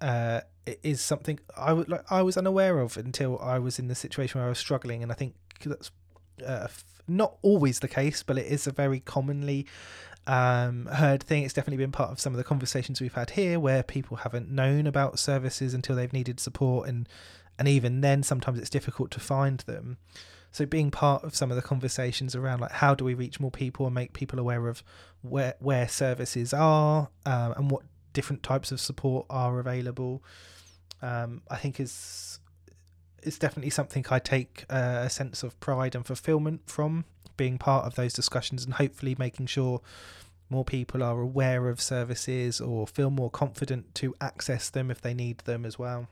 uh, 0.00 0.42
it 0.66 0.78
is 0.82 1.00
something 1.00 1.40
I 1.56 1.72
would 1.72 1.88
like 1.88 2.04
I 2.12 2.22
was 2.22 2.36
unaware 2.36 2.78
of 2.78 2.96
until 2.96 3.38
I 3.40 3.58
was 3.58 3.78
in 3.78 3.88
the 3.88 3.94
situation 3.94 4.38
where 4.38 4.46
I 4.46 4.50
was 4.50 4.58
struggling, 4.58 5.02
and 5.02 5.10
I 5.10 5.14
think 5.14 5.34
that's 5.64 5.90
uh, 6.46 6.68
not 7.08 7.36
always 7.42 7.80
the 7.80 7.88
case, 7.88 8.22
but 8.22 8.38
it 8.38 8.46
is 8.46 8.66
a 8.66 8.72
very 8.72 9.00
commonly 9.00 9.66
um, 10.28 10.86
heard 10.86 11.22
thing. 11.22 11.42
It's 11.42 11.54
definitely 11.54 11.82
been 11.82 11.90
part 11.90 12.12
of 12.12 12.20
some 12.20 12.34
of 12.34 12.36
the 12.36 12.44
conversations 12.44 13.00
we've 13.00 13.14
had 13.14 13.30
here, 13.30 13.58
where 13.58 13.82
people 13.82 14.18
haven't 14.18 14.50
known 14.50 14.86
about 14.86 15.18
services 15.18 15.74
until 15.74 15.96
they've 15.96 16.12
needed 16.12 16.38
support, 16.38 16.88
and 16.88 17.08
and 17.58 17.66
even 17.66 18.02
then, 18.02 18.22
sometimes 18.22 18.58
it's 18.60 18.70
difficult 18.70 19.10
to 19.12 19.20
find 19.20 19.60
them. 19.60 19.96
So 20.52 20.64
being 20.66 20.90
part 20.90 21.24
of 21.24 21.34
some 21.34 21.50
of 21.50 21.56
the 21.56 21.62
conversations 21.62 22.34
around 22.34 22.60
like 22.60 22.72
how 22.72 22.94
do 22.94 23.04
we 23.04 23.14
reach 23.14 23.40
more 23.40 23.50
people 23.50 23.86
and 23.86 23.94
make 23.94 24.12
people 24.12 24.38
aware 24.38 24.68
of 24.68 24.82
where 25.22 25.54
where 25.58 25.88
services 25.88 26.54
are 26.54 27.08
um, 27.26 27.52
and 27.56 27.70
what 27.70 27.82
different 28.12 28.42
types 28.42 28.70
of 28.70 28.80
support 28.80 29.26
are 29.30 29.58
available, 29.58 30.22
um, 31.02 31.42
I 31.50 31.56
think 31.56 31.80
is 31.80 32.38
is 33.22 33.38
definitely 33.38 33.70
something 33.70 34.04
I 34.10 34.18
take 34.18 34.64
uh, 34.70 35.02
a 35.04 35.10
sense 35.10 35.42
of 35.42 35.58
pride 35.58 35.94
and 35.94 36.06
fulfillment 36.06 36.62
from 36.66 37.04
being 37.38 37.56
part 37.56 37.86
of 37.86 37.94
those 37.94 38.12
discussions 38.12 38.66
and 38.66 38.74
hopefully 38.74 39.16
making 39.18 39.46
sure 39.46 39.80
more 40.50 40.64
people 40.64 41.02
are 41.02 41.20
aware 41.20 41.70
of 41.70 41.80
services 41.80 42.60
or 42.60 42.86
feel 42.86 43.10
more 43.10 43.30
confident 43.30 43.94
to 43.94 44.14
access 44.20 44.68
them 44.68 44.90
if 44.90 45.00
they 45.00 45.14
need 45.14 45.38
them 45.38 45.64
as 45.64 45.78
well. 45.78 46.08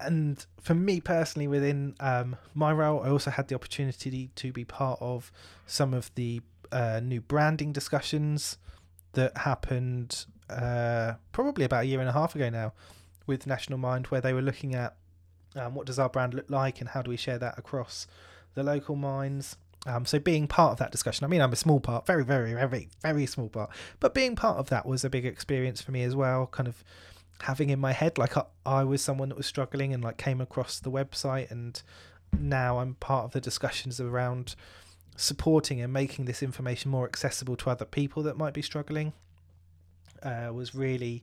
And 0.00 0.44
for 0.60 0.74
me 0.74 1.00
personally, 1.00 1.46
within 1.46 1.94
um, 2.00 2.36
my 2.54 2.72
role, 2.72 3.02
I 3.02 3.08
also 3.08 3.30
had 3.30 3.48
the 3.48 3.54
opportunity 3.54 4.30
to 4.34 4.52
be 4.52 4.64
part 4.64 4.98
of 5.00 5.30
some 5.66 5.94
of 5.94 6.10
the 6.16 6.42
uh, 6.72 7.00
new 7.02 7.20
branding 7.20 7.72
discussions 7.72 8.58
that 9.12 9.36
happened 9.38 10.26
uh, 10.50 11.14
probably 11.32 11.64
about 11.64 11.84
a 11.84 11.86
year 11.86 12.00
and 12.00 12.08
a 12.08 12.12
half 12.12 12.34
ago 12.34 12.50
now 12.50 12.72
with 13.26 13.46
National 13.46 13.78
Mind, 13.78 14.06
where 14.06 14.20
they 14.20 14.32
were 14.32 14.42
looking 14.42 14.74
at 14.74 14.96
um, 15.54 15.74
what 15.74 15.86
does 15.86 15.98
our 15.98 16.08
brand 16.08 16.34
look 16.34 16.50
like 16.50 16.80
and 16.80 16.88
how 16.90 17.02
do 17.02 17.10
we 17.10 17.16
share 17.16 17.38
that 17.38 17.58
across 17.58 18.06
the 18.54 18.62
local 18.62 18.96
minds. 18.96 19.56
Um, 19.84 20.06
so 20.06 20.18
being 20.18 20.46
part 20.46 20.72
of 20.72 20.78
that 20.78 20.92
discussion, 20.92 21.24
I 21.24 21.28
mean, 21.28 21.40
I'm 21.40 21.52
a 21.52 21.56
small 21.56 21.80
part, 21.80 22.06
very, 22.06 22.24
very, 22.24 22.54
very, 22.54 22.88
very 23.02 23.26
small 23.26 23.48
part, 23.48 23.70
but 23.98 24.14
being 24.14 24.36
part 24.36 24.58
of 24.58 24.68
that 24.68 24.86
was 24.86 25.04
a 25.04 25.10
big 25.10 25.26
experience 25.26 25.82
for 25.82 25.90
me 25.90 26.04
as 26.04 26.14
well. 26.14 26.46
Kind 26.46 26.68
of 26.68 26.84
having 27.42 27.70
in 27.70 27.80
my 27.80 27.92
head 27.92 28.18
like 28.18 28.36
I, 28.36 28.44
I 28.64 28.84
was 28.84 29.02
someone 29.02 29.28
that 29.28 29.36
was 29.36 29.46
struggling 29.46 29.92
and 29.92 30.02
like 30.02 30.16
came 30.16 30.40
across 30.40 30.78
the 30.78 30.90
website 30.90 31.50
and 31.50 31.82
now 32.38 32.78
I'm 32.78 32.94
part 32.94 33.24
of 33.24 33.32
the 33.32 33.40
discussions 33.40 34.00
around 34.00 34.54
supporting 35.16 35.80
and 35.80 35.92
making 35.92 36.24
this 36.24 36.42
information 36.42 36.90
more 36.90 37.04
accessible 37.04 37.56
to 37.56 37.70
other 37.70 37.84
people 37.84 38.22
that 38.22 38.36
might 38.36 38.54
be 38.54 38.62
struggling 38.62 39.12
uh, 40.22 40.50
was 40.52 40.74
really 40.74 41.22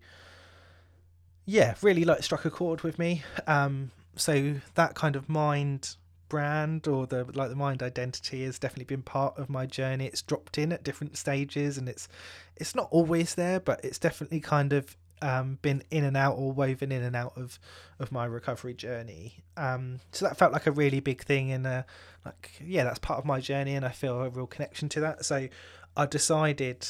yeah 1.46 1.74
really 1.82 2.04
like 2.04 2.22
struck 2.22 2.46
a 2.46 2.50
chord 2.50 2.82
with 2.82 3.00
me 3.00 3.24
um, 3.48 3.92
so 4.16 4.56
that 4.76 4.96
kind 4.96 5.16
of 5.16 5.30
mind 5.30 5.96
brand 6.30 6.88
or 6.88 7.06
the 7.08 7.26
like 7.34 7.50
the 7.50 7.56
mind 7.56 7.84
identity 7.84 8.46
has 8.46 8.60
definitely 8.60 8.86
been 8.86 9.02
part 9.02 9.38
of 9.38 9.50
my 9.50 9.66
journey 9.66 10.06
it's 10.06 10.22
dropped 10.22 10.58
in 10.58 10.72
at 10.72 10.84
different 10.84 11.18
stages 11.18 11.78
and 11.78 11.90
it's 11.90 12.08
it's 12.56 12.76
not 12.76 12.88
always 12.92 13.36
there 13.36 13.60
but 13.60 13.84
it's 13.84 14.00
definitely 14.00 14.40
kind 14.40 14.72
of 14.72 14.96
um, 15.22 15.60
been 15.62 15.84
in 15.92 16.04
and 16.04 16.16
out 16.16 16.36
or 16.38 16.52
woven 16.52 16.92
in 16.92 17.04
and 17.04 17.16
out 17.16 17.34
of 17.36 17.60
of 18.00 18.12
my 18.12 18.26
recovery 18.26 18.74
journey. 18.74 19.44
Um, 19.58 20.00
so 20.12 20.26
that 20.26 20.38
felt 20.38 20.54
like 20.54 20.68
a 20.68 20.72
really 20.72 21.00
big 21.00 21.24
thing, 21.24 21.52
and 21.52 21.68
uh, 21.68 21.84
like 22.26 22.52
yeah, 22.64 22.84
that's 22.84 23.00
part 23.00 23.20
of 23.20 23.26
my 23.26 23.40
journey, 23.40 23.76
and 23.76 23.86
I 23.86 23.90
feel 23.90 24.22
a 24.22 24.30
real 24.30 24.48
connection 24.48 24.90
to 24.90 25.02
that. 25.02 25.26
So 25.26 25.50
I 25.98 26.06
decided 26.06 26.88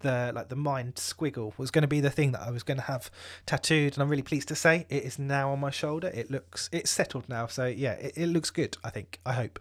the 0.00 0.32
like 0.34 0.48
the 0.48 0.56
mind 0.56 0.96
squiggle 0.96 1.56
was 1.56 1.70
going 1.70 1.82
to 1.82 1.88
be 1.88 2.00
the 2.00 2.10
thing 2.10 2.32
that 2.32 2.42
I 2.42 2.50
was 2.50 2.62
going 2.62 2.78
to 2.78 2.84
have 2.84 3.10
tattooed, 3.46 3.94
and 3.94 4.02
I'm 4.02 4.08
really 4.08 4.22
pleased 4.22 4.48
to 4.48 4.54
say 4.56 4.86
it 4.88 5.04
is 5.04 5.18
now 5.18 5.50
on 5.52 5.60
my 5.60 5.70
shoulder. 5.70 6.10
It 6.12 6.30
looks 6.30 6.68
it's 6.72 6.90
settled 6.90 7.28
now, 7.28 7.46
so 7.46 7.66
yeah, 7.66 7.92
it, 7.92 8.14
it 8.16 8.26
looks 8.26 8.50
good. 8.50 8.76
I 8.84 8.90
think. 8.90 9.20
I 9.24 9.32
hope. 9.32 9.58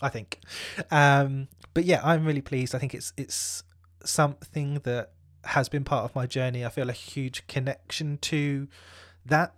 I 0.00 0.08
think. 0.08 0.40
Um, 0.90 1.48
but 1.74 1.84
yeah, 1.84 2.00
I'm 2.02 2.24
really 2.24 2.40
pleased. 2.42 2.74
I 2.74 2.78
think 2.78 2.94
it's 2.94 3.12
it's 3.16 3.62
something 4.04 4.80
that 4.84 5.10
has 5.44 5.68
been 5.68 5.84
part 5.84 6.04
of 6.04 6.14
my 6.14 6.26
journey. 6.26 6.64
I 6.64 6.68
feel 6.68 6.88
a 6.88 6.94
huge 6.94 7.46
connection 7.46 8.18
to 8.18 8.68
that. 9.26 9.54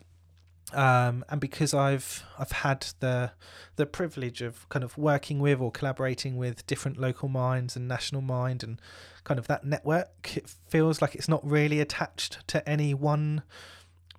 Um, 0.72 1.24
and 1.28 1.40
because 1.40 1.74
I've 1.74 2.24
I've 2.38 2.52
had 2.52 2.86
the 3.00 3.32
the 3.76 3.86
privilege 3.86 4.42
of 4.42 4.68
kind 4.70 4.82
of 4.82 4.96
working 4.96 5.38
with 5.38 5.60
or 5.60 5.70
collaborating 5.70 6.36
with 6.36 6.66
different 6.66 6.98
local 6.98 7.28
minds 7.28 7.76
and 7.76 7.86
national 7.86 8.22
mind 8.22 8.62
and 8.62 8.80
kind 9.24 9.38
of 9.38 9.46
that 9.46 9.64
network, 9.64 10.36
it 10.36 10.52
feels 10.68 11.02
like 11.02 11.14
it's 11.14 11.28
not 11.28 11.46
really 11.48 11.80
attached 11.80 12.46
to 12.48 12.66
any 12.68 12.94
one 12.94 13.42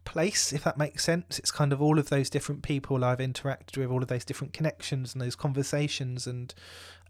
place, 0.05 0.53
if 0.53 0.63
that 0.63 0.77
makes 0.77 1.03
sense. 1.03 1.39
It's 1.39 1.51
kind 1.51 1.73
of 1.73 1.81
all 1.81 1.99
of 1.99 2.09
those 2.09 2.29
different 2.29 2.61
people 2.61 3.03
I've 3.03 3.17
interacted 3.17 3.77
with, 3.77 3.89
all 3.89 4.01
of 4.01 4.07
those 4.07 4.23
different 4.23 4.53
connections 4.53 5.13
and 5.13 5.21
those 5.21 5.35
conversations 5.35 6.27
and 6.27 6.53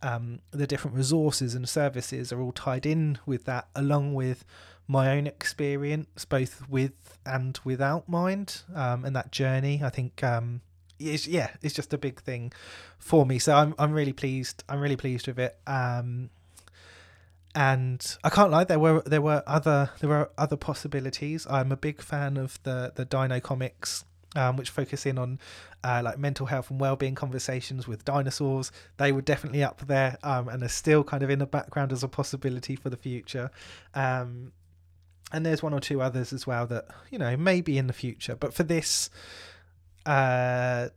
um, 0.01 0.39
the 0.51 0.67
different 0.67 0.95
resources 0.95 1.55
and 1.55 1.67
services 1.67 2.31
are 2.31 2.41
all 2.41 2.51
tied 2.51 2.85
in 2.85 3.17
with 3.25 3.45
that, 3.45 3.67
along 3.75 4.13
with 4.13 4.45
my 4.87 5.15
own 5.15 5.27
experience, 5.27 6.25
both 6.25 6.69
with 6.69 7.17
and 7.25 7.59
without 7.63 8.07
mind, 8.07 8.61
um, 8.73 9.05
and 9.05 9.15
that 9.15 9.31
journey. 9.31 9.81
I 9.83 9.89
think, 9.89 10.23
um, 10.23 10.61
it's, 10.99 11.27
yeah, 11.27 11.49
it's 11.61 11.73
just 11.73 11.93
a 11.93 11.97
big 11.97 12.21
thing 12.21 12.53
for 12.97 13.25
me. 13.25 13.39
So 13.39 13.55
I'm 13.55 13.75
I'm 13.77 13.91
really 13.91 14.13
pleased. 14.13 14.63
I'm 14.69 14.79
really 14.79 14.95
pleased 14.95 15.27
with 15.27 15.39
it. 15.39 15.57
Um, 15.67 16.29
and 17.55 18.17
I 18.23 18.29
can't 18.29 18.51
lie, 18.51 18.65
there 18.65 18.79
were 18.79 19.01
there 19.05 19.21
were 19.21 19.41
other 19.47 19.89
there 19.99 20.09
were 20.09 20.29
other 20.37 20.57
possibilities. 20.57 21.47
I'm 21.49 21.71
a 21.71 21.77
big 21.77 22.01
fan 22.01 22.37
of 22.37 22.61
the 22.63 22.91
the 22.93 23.05
Dino 23.05 23.39
comics, 23.39 24.03
um, 24.35 24.57
which 24.57 24.69
focus 24.69 25.05
in 25.05 25.17
on 25.17 25.39
uh, 25.83 26.01
like 26.03 26.17
mental 26.17 26.45
health 26.45 26.69
and 26.69 26.79
well-being 26.79 27.15
conversations 27.15 27.87
with 27.87 28.05
dinosaurs. 28.05 28.71
They 28.97 29.11
were 29.11 29.21
definitely 29.21 29.63
up 29.63 29.85
there, 29.87 30.17
um, 30.23 30.47
and 30.49 30.63
are 30.63 30.67
still 30.67 31.03
kind 31.03 31.23
of 31.23 31.29
in 31.29 31.39
the 31.39 31.45
background 31.45 31.91
as 31.91 32.03
a 32.03 32.07
possibility 32.07 32.75
for 32.75 32.89
the 32.89 32.97
future. 32.97 33.51
Um, 33.93 34.51
and 35.31 35.45
there's 35.45 35.63
one 35.63 35.73
or 35.73 35.79
two 35.79 36.01
others 36.01 36.31
as 36.31 36.45
well 36.45 36.67
that 36.67 36.87
you 37.09 37.17
know 37.17 37.35
maybe 37.35 37.77
in 37.77 37.87
the 37.87 37.93
future, 37.93 38.35
but 38.35 38.53
for 38.53 38.63
this 38.63 39.09
uh, 40.05 40.89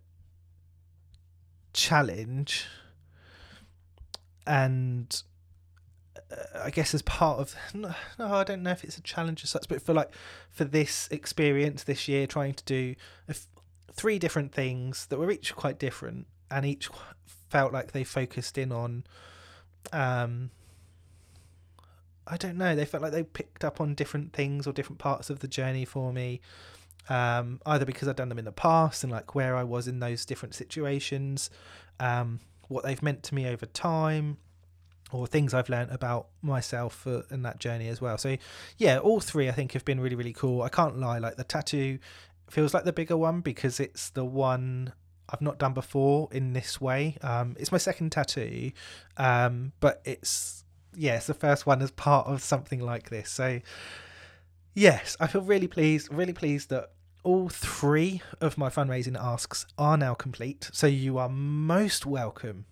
challenge 1.72 2.66
and 4.46 5.22
I 6.54 6.70
guess 6.70 6.94
as 6.94 7.02
part 7.02 7.38
of 7.38 7.54
no, 7.74 7.94
no, 8.18 8.34
I 8.34 8.44
don't 8.44 8.62
know 8.62 8.70
if 8.70 8.84
it's 8.84 8.98
a 8.98 9.02
challenge 9.02 9.44
as 9.44 9.50
such, 9.50 9.68
but 9.68 9.82
for 9.82 9.94
like 9.94 10.10
for 10.50 10.64
this 10.64 11.08
experience 11.10 11.84
this 11.84 12.08
year, 12.08 12.26
trying 12.26 12.54
to 12.54 12.64
do 12.64 12.94
three 13.92 14.18
different 14.18 14.52
things 14.52 15.06
that 15.06 15.18
were 15.18 15.30
each 15.30 15.54
quite 15.56 15.78
different, 15.78 16.26
and 16.50 16.64
each 16.66 16.88
felt 17.48 17.72
like 17.72 17.92
they 17.92 18.04
focused 18.04 18.58
in 18.58 18.72
on, 18.72 19.04
um, 19.92 20.50
I 22.26 22.36
don't 22.36 22.56
know, 22.56 22.76
they 22.76 22.84
felt 22.84 23.02
like 23.02 23.12
they 23.12 23.22
picked 23.22 23.64
up 23.64 23.80
on 23.80 23.94
different 23.94 24.32
things 24.32 24.66
or 24.66 24.72
different 24.72 24.98
parts 24.98 25.30
of 25.30 25.40
the 25.40 25.48
journey 25.48 25.84
for 25.84 26.12
me. 26.12 26.40
Um, 27.08 27.60
either 27.64 27.86
because 27.86 28.06
I've 28.06 28.16
done 28.16 28.28
them 28.28 28.38
in 28.38 28.44
the 28.44 28.52
past 28.52 29.02
and 29.02 29.10
like 29.10 29.34
where 29.34 29.56
I 29.56 29.64
was 29.64 29.88
in 29.88 29.98
those 29.98 30.26
different 30.26 30.54
situations, 30.54 31.48
um, 31.98 32.40
what 32.68 32.84
they've 32.84 33.02
meant 33.02 33.22
to 33.24 33.34
me 33.34 33.46
over 33.46 33.64
time, 33.64 34.36
or 35.12 35.26
things 35.26 35.54
I've 35.54 35.68
learned 35.68 35.90
about 35.90 36.28
myself 36.42 37.06
uh, 37.06 37.22
in 37.30 37.42
that 37.42 37.58
journey 37.58 37.88
as 37.88 38.00
well. 38.00 38.18
So 38.18 38.36
yeah, 38.76 38.98
all 38.98 39.20
three 39.20 39.48
I 39.48 39.52
think 39.52 39.72
have 39.72 39.84
been 39.84 40.00
really 40.00 40.16
really 40.16 40.32
cool. 40.32 40.62
I 40.62 40.68
can't 40.68 40.98
lie, 40.98 41.18
like 41.18 41.36
the 41.36 41.44
tattoo 41.44 41.98
feels 42.50 42.74
like 42.74 42.84
the 42.84 42.92
bigger 42.92 43.16
one 43.16 43.40
because 43.40 43.78
it's 43.80 44.10
the 44.10 44.24
one 44.24 44.92
I've 45.30 45.42
not 45.42 45.58
done 45.58 45.74
before 45.74 46.28
in 46.32 46.54
this 46.54 46.80
way. 46.80 47.18
Um, 47.22 47.56
it's 47.58 47.70
my 47.70 47.78
second 47.78 48.10
tattoo, 48.10 48.72
um, 49.16 49.72
but 49.80 50.00
it's 50.04 50.64
yeah, 50.96 51.16
it's 51.16 51.26
the 51.26 51.34
first 51.34 51.66
one 51.66 51.82
as 51.82 51.90
part 51.90 52.26
of 52.26 52.42
something 52.42 52.80
like 52.80 53.10
this. 53.10 53.30
So 53.30 53.60
yes, 54.74 55.16
I 55.20 55.26
feel 55.26 55.42
really 55.42 55.68
pleased, 55.68 56.12
really 56.12 56.32
pleased 56.32 56.70
that 56.70 56.90
all 57.24 57.48
three 57.48 58.22
of 58.40 58.56
my 58.56 58.70
fundraising 58.70 59.16
asks 59.18 59.66
are 59.76 59.96
now 59.96 60.14
complete. 60.14 60.70
So 60.72 60.86
you 60.86 61.18
are 61.18 61.28
most 61.28 62.06
welcome 62.06 62.64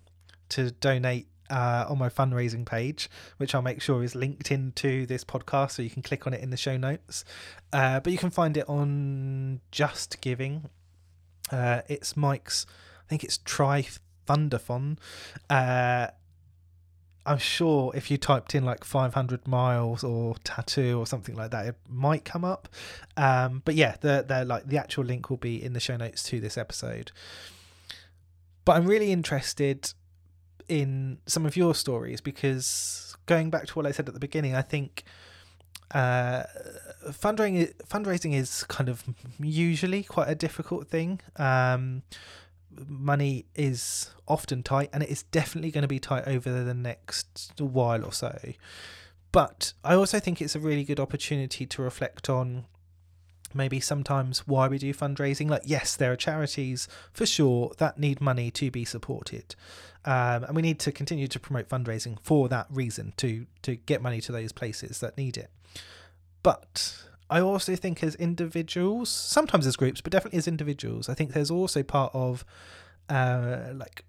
to 0.51 0.71
donate 0.71 1.29
uh, 1.51 1.87
on 1.89 1.99
my 1.99 2.09
fundraising 2.09 2.65
page, 2.65 3.09
which 3.37 3.55
I'll 3.55 3.63
make 3.63 3.83
sure 3.83 4.03
is 4.03 4.15
linked 4.15 4.51
into 4.51 5.07
this 5.07 5.25
podcast, 5.25 5.73
so 5.73 5.83
you 5.83 5.91
can 5.91 6.03
click 6.03 6.27
on 6.27 6.35
it 6.35 6.43
in 6.43 6.51
the 6.51 6.57
show 6.57 6.77
notes. 6.77 7.25
Uh, 7.73 8.01
but 8.01 8.13
you 8.13 8.19
can 8.19 8.31
find 8.31 8.57
it 8.57 8.69
on 8.69 9.61
Just 9.71 10.21
Giving. 10.21 10.69
Uh, 11.51 11.83
it's 11.89 12.17
Mike's, 12.17 12.67
I 13.05 13.09
think 13.09 13.25
it's 13.25 13.39
Try 13.39 13.87
Thunderfon. 14.27 14.99
Uh, 15.49 16.09
I'm 17.27 17.39
sure 17.39 17.91
if 17.95 18.09
you 18.11 18.19
typed 18.19 18.55
in 18.55 18.65
like 18.65 18.85
500 18.85 19.49
miles 19.49 20.05
or 20.05 20.37
tattoo 20.45 20.99
or 20.99 21.07
something 21.07 21.35
like 21.35 21.51
that, 21.51 21.67
it 21.67 21.77
might 21.89 22.25
come 22.25 22.45
up. 22.45 22.69
Um, 23.17 23.63
but 23.65 23.75
yeah, 23.75 23.97
the 24.01 24.25
the 24.27 24.45
like 24.45 24.67
the 24.67 24.79
actual 24.79 25.05
link 25.05 25.29
will 25.29 25.37
be 25.37 25.63
in 25.63 25.73
the 25.73 25.81
show 25.81 25.97
notes 25.97 26.23
to 26.25 26.41
this 26.41 26.57
episode. 26.57 27.11
But 28.65 28.77
I'm 28.77 28.87
really 28.87 29.11
interested 29.11 29.93
in 30.69 31.19
some 31.27 31.47
of 31.47 31.57
your 31.57 31.75
stories 31.75 32.21
because 32.21 33.17
going 33.27 33.51
back 33.51 33.67
to 33.67 33.75
what 33.75 33.87
I 33.87 33.93
said 33.93 34.09
at 34.09 34.15
the 34.15 34.21
beginning, 34.21 34.55
I 34.55 34.63
think 34.63 35.05
uh, 35.93 36.45
fundraising 37.09 37.73
fundraising 37.85 38.35
is 38.35 38.65
kind 38.65 38.89
of 38.89 39.05
usually 39.39 40.03
quite 40.03 40.29
a 40.29 40.35
difficult 40.35 40.89
thing. 40.89 41.21
Um, 41.37 42.03
money 42.89 43.47
is 43.55 44.11
often 44.29 44.63
tight, 44.63 44.91
and 44.93 45.03
it 45.03 45.09
is 45.09 45.23
definitely 45.25 45.71
going 45.71 45.83
to 45.83 45.89
be 45.89 46.01
tight 46.01 46.27
over 46.27 46.51
the 46.51 46.75
next 46.75 47.53
while 47.59 48.05
or 48.05 48.13
so. 48.13 48.37
But 49.33 49.75
I 49.85 49.95
also 49.95 50.19
think 50.19 50.41
it's 50.41 50.55
a 50.55 50.61
really 50.61 50.85
good 50.85 51.01
opportunity 51.01 51.67
to 51.67 51.83
reflect 51.83 52.31
on 52.31 52.65
maybe 53.57 53.81
sometimes 53.81 54.47
why 54.47 54.69
we 54.69 54.79
do 54.79 54.93
fundraising. 54.93 55.49
Like, 55.51 55.63
yes, 55.65 55.97
there 55.97 56.13
are 56.13 56.17
charities 56.17 56.89
for 57.13 57.27
sure 57.27 57.73
that 57.79 57.99
need 57.99 58.21
money 58.21 58.51
to 58.53 58.71
be 58.71 58.85
supported. 58.85 59.55
Um, 60.05 60.45
and 60.45 60.55
we 60.55 60.63
need 60.63 60.79
to 60.81 60.93
continue 60.93 61.27
to 61.27 61.41
promote 61.41 61.69
fundraising 61.69 62.19
for 62.21 62.49
that 62.49 62.67
reason 62.71 63.13
to 63.17 63.47
to 63.63 63.75
get 63.75 64.01
money 64.01 64.21
to 64.21 64.33
those 64.33 64.53
places 64.53 65.01
that 65.01 65.17
need 65.17 65.37
it. 65.37 65.51
But 66.45 67.03
I 67.29 67.41
also 67.41 67.75
think 67.75 68.05
as 68.05 68.15
individuals, 68.15 69.11
sometimes 69.11 69.67
as 69.67 69.75
groups, 69.75 70.01
but 70.01 70.13
definitely 70.13 70.39
as 70.39 70.47
individuals, 70.47 71.09
I 71.09 71.15
think 71.15 71.33
there's 71.33 71.51
also 71.51 71.83
part 71.83 72.15
of 72.15 72.45
uh, 73.09 73.73
like 73.75 74.05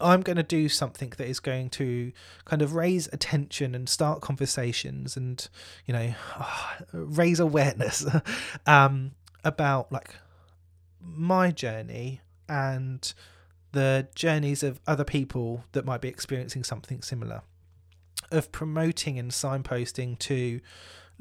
I'm 0.00 0.22
going 0.22 0.36
to 0.36 0.42
do 0.42 0.68
something 0.68 1.12
that 1.16 1.28
is 1.28 1.38
going 1.38 1.70
to 1.70 2.12
kind 2.44 2.62
of 2.62 2.74
raise 2.74 3.08
attention 3.12 3.74
and 3.74 3.88
start 3.88 4.20
conversations 4.20 5.16
and 5.16 5.48
you 5.86 5.94
know 5.94 6.14
raise 6.92 7.40
awareness 7.40 8.06
um, 8.66 9.12
about 9.44 9.92
like 9.92 10.16
my 11.00 11.50
journey 11.50 12.20
and 12.48 13.12
the 13.72 14.08
journeys 14.14 14.62
of 14.62 14.80
other 14.86 15.04
people 15.04 15.64
that 15.72 15.84
might 15.84 16.00
be 16.00 16.08
experiencing 16.08 16.62
something 16.62 17.02
similar, 17.02 17.42
of 18.30 18.52
promoting 18.52 19.18
and 19.18 19.30
signposting 19.30 20.18
to 20.18 20.60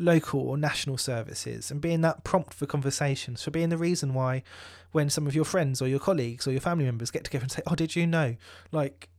local 0.01 0.41
or 0.41 0.57
national 0.57 0.97
services 0.97 1.71
and 1.71 1.79
being 1.79 2.01
that 2.01 2.23
prompt 2.23 2.53
for 2.53 2.65
conversations, 2.65 3.43
for 3.43 3.51
being 3.51 3.69
the 3.69 3.77
reason 3.77 4.13
why 4.13 4.43
when 4.91 5.09
some 5.09 5.27
of 5.27 5.35
your 5.35 5.45
friends 5.45 5.81
or 5.81 5.87
your 5.87 5.99
colleagues 5.99 6.47
or 6.47 6.51
your 6.51 6.61
family 6.61 6.85
members 6.85 7.11
get 7.11 7.23
together 7.23 7.43
and 7.43 7.51
say, 7.51 7.61
Oh, 7.67 7.75
did 7.75 7.95
you 7.95 8.05
know? 8.05 8.35
Like, 8.71 9.09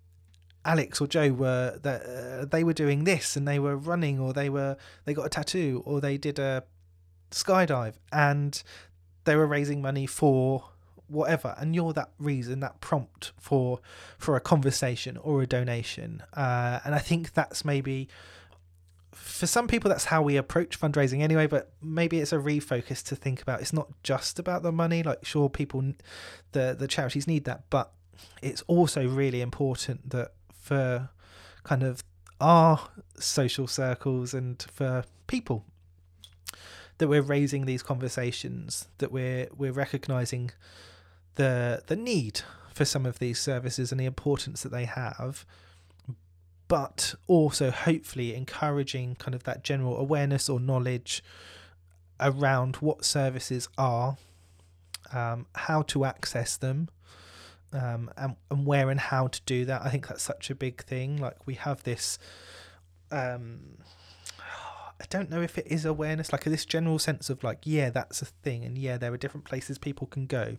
Alex 0.64 1.00
or 1.00 1.06
Joe 1.06 1.32
were 1.32 1.78
that 1.82 2.02
uh, 2.02 2.44
they 2.44 2.62
were 2.62 2.72
doing 2.72 3.04
this 3.04 3.36
and 3.36 3.48
they 3.48 3.58
were 3.58 3.76
running 3.76 4.20
or 4.20 4.32
they 4.32 4.48
were 4.48 4.76
they 5.04 5.14
got 5.14 5.26
a 5.26 5.28
tattoo 5.28 5.82
or 5.84 6.00
they 6.00 6.16
did 6.16 6.38
a 6.38 6.62
skydive 7.30 7.94
and 8.12 8.62
they 9.24 9.34
were 9.34 9.46
raising 9.46 9.82
money 9.82 10.06
for 10.06 10.68
whatever 11.08 11.54
and 11.58 11.74
you're 11.74 11.92
that 11.92 12.10
reason 12.18 12.60
that 12.60 12.80
prompt 12.80 13.32
for 13.38 13.80
for 14.18 14.36
a 14.36 14.40
conversation 14.40 15.16
or 15.18 15.42
a 15.42 15.46
donation 15.46 16.22
uh, 16.34 16.80
and 16.84 16.94
i 16.94 16.98
think 16.98 17.34
that's 17.34 17.64
maybe 17.64 18.08
for 19.12 19.46
some 19.46 19.68
people 19.68 19.88
that's 19.90 20.06
how 20.06 20.22
we 20.22 20.36
approach 20.36 20.80
fundraising 20.80 21.20
anyway 21.20 21.46
but 21.46 21.72
maybe 21.82 22.18
it's 22.18 22.32
a 22.32 22.38
refocus 22.38 23.04
to 23.04 23.14
think 23.14 23.42
about 23.42 23.60
it's 23.60 23.72
not 23.72 23.88
just 24.02 24.38
about 24.38 24.62
the 24.62 24.72
money 24.72 25.02
like 25.02 25.24
sure 25.24 25.48
people 25.48 25.92
the 26.52 26.74
the 26.78 26.88
charities 26.88 27.26
need 27.26 27.44
that 27.44 27.62
but 27.70 27.92
it's 28.40 28.62
also 28.66 29.06
really 29.06 29.40
important 29.40 30.10
that 30.10 30.32
for 30.52 31.10
kind 31.64 31.82
of 31.82 32.02
our 32.40 32.88
social 33.18 33.66
circles 33.66 34.34
and 34.34 34.66
for 34.72 35.04
people 35.26 35.64
that 36.98 37.08
we're 37.08 37.22
raising 37.22 37.66
these 37.66 37.82
conversations 37.82 38.88
that 38.98 39.12
we're 39.12 39.48
we're 39.56 39.72
recognizing 39.72 40.50
the 41.34 41.82
the 41.86 41.96
need 41.96 42.40
for 42.72 42.84
some 42.84 43.04
of 43.04 43.18
these 43.18 43.38
services 43.38 43.92
and 43.92 44.00
the 44.00 44.06
importance 44.06 44.62
that 44.62 44.72
they 44.72 44.84
have 44.84 45.44
but 46.72 47.14
also 47.26 47.70
hopefully 47.70 48.34
encouraging 48.34 49.14
kind 49.16 49.34
of 49.34 49.44
that 49.44 49.62
general 49.62 49.98
awareness 49.98 50.48
or 50.48 50.58
knowledge 50.58 51.22
around 52.18 52.76
what 52.76 53.04
services 53.04 53.68
are 53.76 54.16
um, 55.12 55.44
how 55.54 55.82
to 55.82 56.06
access 56.06 56.56
them 56.56 56.88
um, 57.74 58.10
and, 58.16 58.36
and 58.50 58.64
where 58.64 58.88
and 58.88 59.00
how 59.00 59.26
to 59.26 59.42
do 59.44 59.66
that 59.66 59.82
i 59.82 59.90
think 59.90 60.08
that's 60.08 60.22
such 60.22 60.48
a 60.48 60.54
big 60.54 60.82
thing 60.82 61.18
like 61.18 61.46
we 61.46 61.52
have 61.56 61.82
this 61.82 62.18
um, 63.10 63.76
I 64.98 65.04
don't 65.10 65.28
know 65.28 65.42
if 65.42 65.58
it 65.58 65.66
is 65.66 65.84
awareness, 65.84 66.32
like 66.32 66.44
this 66.44 66.64
general 66.64 66.98
sense 66.98 67.28
of 67.28 67.44
like, 67.44 67.58
yeah, 67.64 67.90
that's 67.90 68.22
a 68.22 68.24
thing, 68.24 68.64
and 68.64 68.78
yeah, 68.78 68.96
there 68.96 69.12
are 69.12 69.18
different 69.18 69.44
places 69.44 69.76
people 69.76 70.06
can 70.06 70.26
go. 70.26 70.56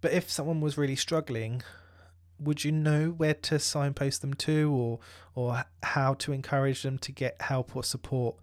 But 0.00 0.12
if 0.12 0.28
someone 0.28 0.60
was 0.60 0.76
really 0.76 0.96
struggling, 0.96 1.62
would 2.40 2.64
you 2.64 2.72
know 2.72 3.10
where 3.10 3.34
to 3.34 3.58
signpost 3.58 4.22
them 4.22 4.34
to, 4.34 4.70
or 4.72 4.98
or 5.34 5.64
how 5.82 6.14
to 6.14 6.32
encourage 6.32 6.82
them 6.82 6.98
to 6.98 7.12
get 7.12 7.40
help 7.42 7.76
or 7.76 7.84
support? 7.84 8.36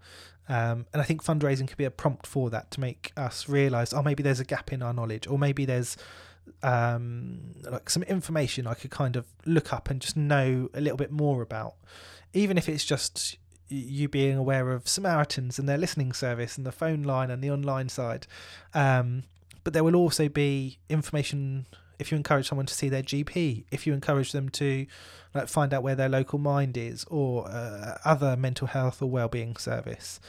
Um, 0.48 0.86
and 0.92 1.02
I 1.02 1.04
think 1.04 1.22
fundraising 1.22 1.68
could 1.68 1.76
be 1.76 1.84
a 1.84 1.90
prompt 1.90 2.26
for 2.26 2.48
that 2.50 2.70
to 2.72 2.80
make 2.80 3.12
us 3.16 3.48
realise, 3.48 3.92
oh, 3.92 4.02
maybe 4.02 4.22
there's 4.22 4.40
a 4.40 4.44
gap 4.44 4.72
in 4.72 4.82
our 4.82 4.94
knowledge, 4.94 5.26
or 5.26 5.38
maybe 5.38 5.66
there's 5.66 5.96
um, 6.62 7.54
like 7.70 7.90
some 7.90 8.02
information 8.04 8.66
I 8.66 8.74
could 8.74 8.90
kind 8.90 9.16
of 9.16 9.26
look 9.44 9.72
up 9.72 9.90
and 9.90 10.00
just 10.00 10.16
know 10.16 10.70
a 10.72 10.80
little 10.80 10.96
bit 10.96 11.10
more 11.10 11.42
about, 11.42 11.74
even 12.32 12.56
if 12.56 12.68
it's 12.68 12.84
just 12.84 13.36
you 13.68 14.08
being 14.08 14.36
aware 14.36 14.70
of 14.70 14.88
Samaritans 14.88 15.58
and 15.58 15.68
their 15.68 15.76
listening 15.76 16.14
service 16.14 16.56
and 16.56 16.66
the 16.66 16.72
phone 16.72 17.02
line 17.02 17.30
and 17.30 17.42
the 17.42 17.50
online 17.50 17.90
side. 17.90 18.26
Um, 18.72 19.24
but 19.64 19.74
there 19.74 19.84
will 19.84 19.96
also 19.96 20.30
be 20.30 20.78
information 20.88 21.66
if 21.98 22.10
you 22.10 22.16
encourage 22.16 22.48
someone 22.48 22.66
to 22.66 22.74
see 22.74 22.88
their 22.88 23.02
GP, 23.02 23.64
if 23.70 23.86
you 23.86 23.92
encourage 23.92 24.32
them 24.32 24.48
to 24.50 24.86
like 25.34 25.48
find 25.48 25.74
out 25.74 25.82
where 25.82 25.94
their 25.94 26.08
local 26.08 26.38
mind 26.38 26.76
is 26.76 27.04
or 27.08 27.48
uh, 27.48 27.98
other 28.04 28.36
mental 28.36 28.66
health 28.66 29.02
or 29.02 29.06
well-being 29.06 29.56
service. 29.56 30.20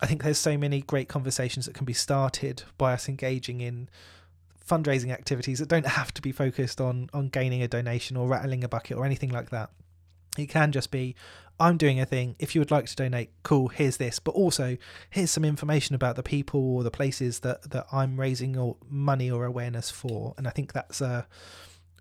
I 0.00 0.06
think 0.06 0.22
there's 0.22 0.38
so 0.38 0.58
many 0.58 0.82
great 0.82 1.08
conversations 1.08 1.66
that 1.66 1.74
can 1.74 1.86
be 1.86 1.94
started 1.94 2.64
by 2.76 2.92
us 2.92 3.08
engaging 3.08 3.60
in 3.60 3.88
fundraising 4.68 5.10
activities 5.10 5.58
that 5.58 5.68
don't 5.68 5.86
have 5.86 6.12
to 6.12 6.20
be 6.20 6.32
focused 6.32 6.80
on 6.80 7.08
on 7.14 7.28
gaining 7.28 7.62
a 7.62 7.68
donation 7.68 8.16
or 8.16 8.28
rattling 8.28 8.64
a 8.64 8.68
bucket 8.68 8.96
or 8.96 9.04
anything 9.04 9.30
like 9.30 9.50
that. 9.50 9.70
It 10.36 10.46
can 10.46 10.72
just 10.72 10.90
be, 10.90 11.14
I'm 11.58 11.76
doing 11.76 12.00
a 12.00 12.06
thing. 12.06 12.36
If 12.38 12.54
you 12.54 12.60
would 12.60 12.70
like 12.70 12.86
to 12.86 12.96
donate, 12.96 13.30
cool, 13.42 13.68
here's 13.68 13.96
this. 13.96 14.18
But 14.18 14.32
also, 14.32 14.76
here's 15.10 15.30
some 15.30 15.44
information 15.44 15.94
about 15.94 16.16
the 16.16 16.22
people 16.22 16.76
or 16.76 16.82
the 16.82 16.90
places 16.90 17.40
that, 17.40 17.70
that 17.70 17.86
I'm 17.92 18.20
raising 18.20 18.56
or 18.56 18.76
money 18.88 19.30
or 19.30 19.44
awareness 19.44 19.90
for. 19.90 20.34
And 20.36 20.46
I 20.46 20.50
think 20.50 20.72
that's 20.74 21.00
a, 21.00 21.26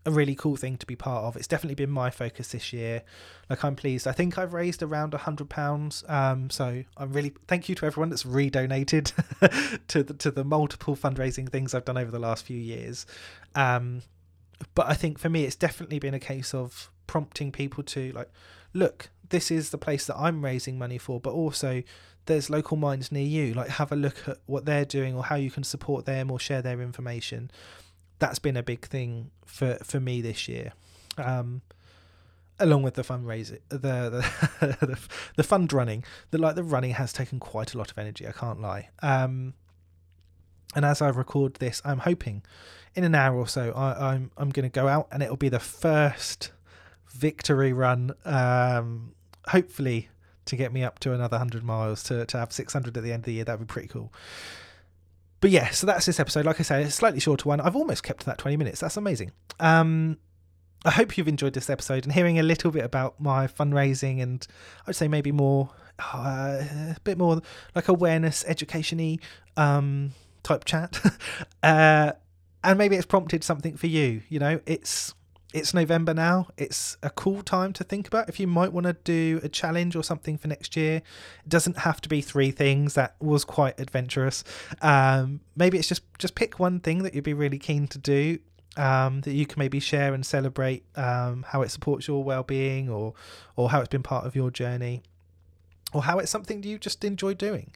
a 0.05 0.11
really 0.11 0.35
cool 0.35 0.57
thing 0.57 0.77
to 0.77 0.85
be 0.85 0.95
part 0.95 1.23
of. 1.23 1.37
It's 1.37 1.47
definitely 1.47 1.75
been 1.75 1.89
my 1.89 2.09
focus 2.09 2.49
this 2.49 2.73
year. 2.73 3.03
Like 3.49 3.63
I'm 3.63 3.75
pleased. 3.75 4.07
I 4.07 4.11
think 4.11 4.37
I've 4.37 4.53
raised 4.53 4.83
around 4.83 5.13
a 5.13 5.19
hundred 5.19 5.49
pounds. 5.49 6.03
Um, 6.07 6.49
so 6.49 6.83
I'm 6.97 7.13
really 7.13 7.33
thank 7.47 7.69
you 7.69 7.75
to 7.75 7.85
everyone 7.85 8.09
that's 8.09 8.23
redonated 8.23 9.13
to 9.87 10.03
the 10.03 10.13
to 10.15 10.31
the 10.31 10.43
multiple 10.43 10.95
fundraising 10.95 11.49
things 11.49 11.73
I've 11.73 11.85
done 11.85 11.97
over 11.97 12.11
the 12.11 12.19
last 12.19 12.45
few 12.45 12.59
years. 12.59 13.05
Um, 13.55 14.01
but 14.73 14.87
I 14.87 14.93
think 14.93 15.17
for 15.17 15.29
me, 15.29 15.45
it's 15.45 15.55
definitely 15.55 15.99
been 15.99 16.13
a 16.13 16.19
case 16.19 16.53
of 16.53 16.91
prompting 17.07 17.51
people 17.51 17.83
to 17.83 18.11
like, 18.11 18.29
look, 18.75 19.09
this 19.29 19.49
is 19.49 19.71
the 19.71 19.77
place 19.77 20.05
that 20.05 20.17
I'm 20.17 20.43
raising 20.43 20.77
money 20.77 20.97
for, 20.97 21.19
but 21.19 21.31
also 21.31 21.81
there's 22.25 22.49
local 22.49 22.77
minds 22.77 23.11
near 23.11 23.25
you. 23.25 23.53
Like, 23.53 23.69
have 23.69 23.91
a 23.91 23.95
look 23.95 24.27
at 24.27 24.37
what 24.45 24.65
they're 24.65 24.85
doing 24.85 25.15
or 25.15 25.23
how 25.23 25.35
you 25.35 25.49
can 25.49 25.63
support 25.63 26.05
them 26.05 26.29
or 26.29 26.39
share 26.39 26.61
their 26.61 26.81
information. 26.81 27.49
That's 28.19 28.39
been 28.39 28.57
a 28.57 28.63
big 28.63 28.85
thing 28.85 29.31
for 29.45 29.75
for 29.83 29.99
me 29.99 30.21
this 30.21 30.47
year. 30.47 30.73
Um, 31.17 31.61
along 32.59 32.83
with 32.83 32.93
the 32.93 33.01
fundraising, 33.01 33.59
the 33.69 33.77
the, 34.59 34.77
the 34.85 34.99
the 35.37 35.43
fund 35.43 35.71
running, 35.73 36.03
the 36.31 36.37
like 36.37 36.55
the 36.55 36.63
running 36.63 36.91
has 36.91 37.11
taken 37.11 37.39
quite 37.39 37.73
a 37.73 37.77
lot 37.77 37.91
of 37.91 37.97
energy. 37.97 38.27
I 38.27 38.31
can't 38.31 38.61
lie. 38.61 38.89
Um, 39.01 39.53
and 40.75 40.83
as 40.83 41.01
I 41.01 41.09
record 41.09 41.55
this, 41.55 41.81
I'm 41.85 41.99
hoping 41.99 42.43
in 42.95 43.03
an 43.03 43.15
hour 43.15 43.37
or 43.37 43.47
so 43.47 43.71
I, 43.73 44.13
I'm 44.13 44.31
I'm 44.37 44.49
going 44.49 44.69
to 44.69 44.73
go 44.73 44.87
out 44.87 45.07
and 45.11 45.21
it'll 45.21 45.35
be 45.35 45.49
the 45.49 45.59
first 45.59 46.51
victory 47.15 47.73
run. 47.73 48.13
Um, 48.25 49.13
hopefully 49.47 50.09
to 50.45 50.55
get 50.55 50.71
me 50.71 50.83
up 50.83 50.99
to 50.99 51.13
another 51.13 51.35
100 51.35 51.63
miles 51.63 52.03
to, 52.03 52.25
to 52.25 52.37
have 52.37 52.51
600 52.51 52.95
at 52.95 53.03
the 53.03 53.11
end 53.11 53.21
of 53.21 53.25
the 53.25 53.33
year. 53.33 53.43
That'd 53.43 53.61
be 53.61 53.65
pretty 53.65 53.87
cool. 53.87 54.13
But 55.41 55.49
yeah, 55.51 55.69
so 55.69 55.87
that's 55.87 56.05
this 56.05 56.19
episode. 56.19 56.45
Like 56.45 56.59
I 56.59 56.63
say, 56.63 56.81
it's 56.81 56.89
a 56.89 56.91
slightly 56.91 57.19
shorter 57.19 57.49
one. 57.49 57.59
I've 57.61 57.75
almost 57.75 58.03
kept 58.03 58.25
that 58.25 58.37
20 58.37 58.57
minutes. 58.57 58.79
That's 58.79 58.97
amazing. 58.97 59.31
Um, 59.59 60.17
I 60.83 60.91
hope 60.91 61.17
you've 61.17 61.27
enjoyed 61.27 61.53
this 61.53 61.69
episode 61.69 62.03
and 62.03 62.13
hearing 62.13 62.37
a 62.37 62.43
little 62.43 62.71
bit 62.71 62.83
about 62.83 63.19
my 63.19 63.47
fundraising 63.47 64.21
and 64.21 64.45
I'd 64.87 64.95
say 64.95 65.07
maybe 65.07 65.31
more, 65.31 65.71
uh, 65.99 66.61
a 66.61 66.97
bit 67.03 67.17
more 67.17 67.41
like 67.73 67.87
awareness, 67.87 68.45
education 68.47 69.19
um, 69.57 70.11
type 70.43 70.65
chat. 70.65 70.99
uh, 71.63 72.11
and 72.63 72.77
maybe 72.77 72.95
it's 72.95 73.05
prompted 73.05 73.43
something 73.43 73.77
for 73.77 73.87
you. 73.87 74.21
You 74.29 74.39
know, 74.39 74.59
it's 74.65 75.13
it's 75.55 75.73
November 75.73 76.13
now. 76.13 76.49
It's 76.57 76.97
a 77.01 77.09
cool 77.09 77.41
time 77.41 77.71
to 77.73 77.83
think 77.85 78.09
about 78.09 78.27
if 78.27 78.41
you 78.41 78.45
might 78.45 78.73
want 78.73 78.87
to 78.87 78.93
do 78.93 79.39
a 79.41 79.47
challenge 79.47 79.95
or 79.95 80.03
something 80.03 80.37
for 80.37 80.49
next 80.49 80.75
year. 80.75 80.97
It 80.97 81.49
doesn't 81.49 81.77
have 81.77 82.01
to 82.01 82.09
be 82.09 82.19
three 82.19 82.51
things. 82.51 82.93
That 82.95 83.15
was 83.21 83.45
quite 83.45 83.79
adventurous. 83.79 84.43
Um, 84.81 85.39
maybe 85.55 85.77
it's 85.77 85.87
just 85.87 86.03
just 86.19 86.35
pick 86.35 86.59
one 86.59 86.81
thing 86.81 87.03
that 87.03 87.15
you'd 87.15 87.23
be 87.23 87.33
really 87.33 87.57
keen 87.57 87.87
to 87.87 87.97
do. 87.97 88.39
Um, 88.75 89.21
that 89.21 89.31
you 89.31 89.45
can 89.45 89.57
maybe 89.57 89.79
share 89.79 90.13
and 90.13 90.25
celebrate 90.25 90.83
um, 90.97 91.45
how 91.47 91.61
it 91.61 91.71
supports 91.71 92.09
your 92.09 92.21
well-being 92.25 92.89
or 92.89 93.13
or 93.55 93.69
how 93.69 93.79
it's 93.79 93.87
been 93.87 94.03
part 94.03 94.25
of 94.25 94.35
your 94.35 94.51
journey 94.51 95.03
or 95.93 96.03
how 96.03 96.19
it's 96.19 96.29
something 96.29 96.61
you 96.63 96.77
just 96.77 97.05
enjoy 97.05 97.33
doing 97.33 97.71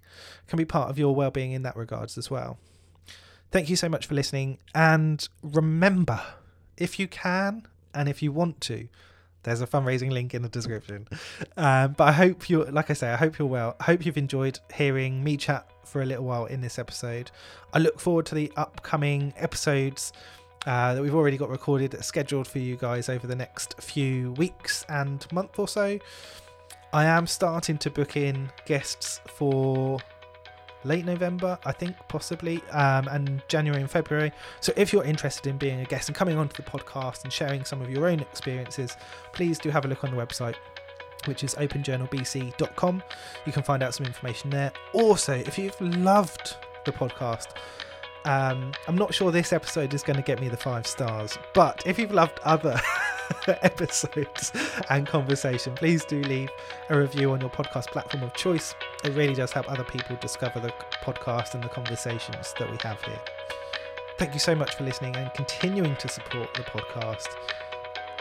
can 0.48 0.58
be 0.58 0.66
part 0.66 0.90
of 0.90 1.00
your 1.00 1.16
well-being 1.16 1.54
in 1.54 1.62
that 1.62 1.78
regards 1.78 2.18
as 2.18 2.30
well 2.30 2.58
thank 3.50 3.70
you 3.70 3.78
so 3.78 3.88
much 3.88 4.08
for 4.08 4.14
listening 4.14 4.58
and 4.76 5.30
remember 5.42 6.22
if 6.80 7.00
you 7.00 7.08
can 7.08 7.68
and 7.94 8.10
if 8.10 8.24
you 8.24 8.32
want 8.32 8.60
to, 8.62 8.88
there's 9.44 9.62
a 9.62 9.68
fundraising 9.68 10.12
link 10.12 10.34
in 10.34 10.42
the 10.42 10.50
description. 10.50 11.08
Um, 11.56 11.94
but 11.94 12.06
I 12.06 12.12
hope 12.12 12.50
you're, 12.50 12.70
like 12.72 12.90
I 12.90 12.94
say, 12.94 13.10
I 13.10 13.16
hope 13.16 13.38
you're 13.38 13.48
well. 13.48 13.76
I 13.80 13.84
hope 13.84 14.06
you've 14.06 14.18
enjoyed 14.18 14.60
hearing 14.74 15.24
me 15.24 15.38
chat 15.38 15.70
for 15.86 16.02
a 16.02 16.06
little 16.06 16.26
while 16.26 16.46
in 16.46 16.62
this 16.62 16.78
episode. 16.78 17.32
I 17.74 17.80
look 17.80 18.00
forward 18.00 18.26
to 18.28 18.36
the 18.36 18.52
upcoming 18.58 19.34
episodes 19.38 20.14
uh, 20.66 20.94
that 20.94 21.02
we've 21.02 21.16
already 21.16 21.38
got 21.38 21.50
recorded, 21.50 22.04
scheduled 22.04 22.48
for 22.48 22.60
you 22.60 22.76
guys 22.76 23.10
over 23.10 23.28
the 23.28 23.36
next 23.36 23.82
few 23.82 24.34
weeks 24.34 24.86
and 24.90 25.26
month 25.32 25.58
or 25.58 25.68
so. 25.68 26.00
I 26.92 27.06
am 27.06 27.28
starting 27.28 27.78
to 27.80 27.90
book 27.90 28.18
in 28.18 28.50
guests 28.66 29.22
for 29.28 30.00
late 30.84 31.06
November, 31.06 31.58
I 31.66 31.72
think, 31.72 31.96
possibly, 32.08 32.62
um, 32.72 33.08
and 33.10 33.42
January 33.48 33.82
and 33.82 33.90
February. 33.90 34.32
So 34.62 34.74
if 34.76 34.94
you're 34.94 35.04
interested 35.04 35.48
in 35.48 35.58
being 35.58 35.80
a 35.82 35.86
guest 35.86 36.10
and 36.10 36.16
coming 36.16 36.38
onto 36.38 36.62
the 36.62 36.70
podcast 36.70 37.24
and 37.24 37.34
sharing 37.34 37.66
some 37.66 37.82
of 37.82 37.90
your 37.90 38.08
own 38.08 38.20
experiences, 38.20 38.98
please 39.34 39.60
do 39.60 39.70
have 39.70 39.86
a 39.86 39.88
look 39.88 40.04
on 40.04 40.12
the 40.12 40.18
website. 40.18 40.56
Which 41.26 41.44
is 41.44 41.54
openjournalbc.com. 41.56 43.04
You 43.46 43.52
can 43.52 43.62
find 43.62 43.84
out 43.84 43.94
some 43.94 44.06
information 44.06 44.50
there. 44.50 44.72
Also, 44.94 45.34
if 45.34 45.58
you've 45.58 45.80
loved 45.82 46.56
the 46.86 46.94
podcast, 46.94 47.48
um, 48.26 48.72
I'm 48.88 48.96
not 48.96 49.14
sure 49.14 49.30
this 49.30 49.52
episode 49.52 49.94
is 49.94 50.02
going 50.02 50.16
to 50.16 50.24
get 50.24 50.40
me 50.40 50.48
the 50.48 50.58
five 50.58 50.88
stars, 50.88 51.38
but 51.54 51.84
if 51.86 52.00
you've 52.00 52.14
loved 52.14 52.40
other 52.44 52.80
episodes 53.62 54.52
and 54.90 55.08
conversation, 55.08 55.74
please 55.76 56.06
do 56.06 56.22
leave 56.24 56.50
a 56.90 57.00
review 57.00 57.32
on 57.32 57.42
your 57.42 57.50
podcast 57.50 57.88
platform 57.88 58.24
of 58.24 58.34
choice. 58.34 58.76
It 59.04 59.14
really 59.14 59.34
does 59.34 59.52
help 59.52 59.72
other 59.72 59.84
people 59.84 60.16
discover 60.22 60.60
the 60.60 60.74
podcast 61.04 61.54
and 61.54 61.64
the 61.64 61.70
conversations 61.70 62.54
that 62.60 62.70
we 62.70 62.78
have 62.84 63.02
here. 63.04 63.20
Thank 64.18 64.34
you 64.34 64.40
so 64.40 64.54
much 64.54 64.76
for 64.76 64.84
listening 64.84 65.16
and 65.16 65.34
continuing 65.34 65.96
to 65.96 66.08
support 66.08 66.54
the 66.54 66.64
podcast. 66.64 67.28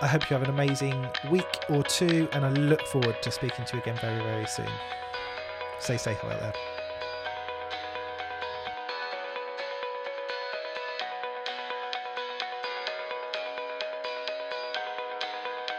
I 0.00 0.06
hope 0.06 0.30
you 0.30 0.34
have 0.34 0.42
an 0.44 0.50
amazing 0.50 1.08
week 1.28 1.58
or 1.68 1.82
two, 1.82 2.28
and 2.32 2.44
I 2.44 2.50
look 2.50 2.82
forward 2.82 3.20
to 3.20 3.32
speaking 3.32 3.64
to 3.64 3.76
you 3.76 3.82
again 3.82 3.98
very, 4.00 4.22
very 4.22 4.46
soon. 4.46 4.70
Stay 5.80 5.96
safe 5.96 6.22
out 6.24 6.38
there. 6.38 6.52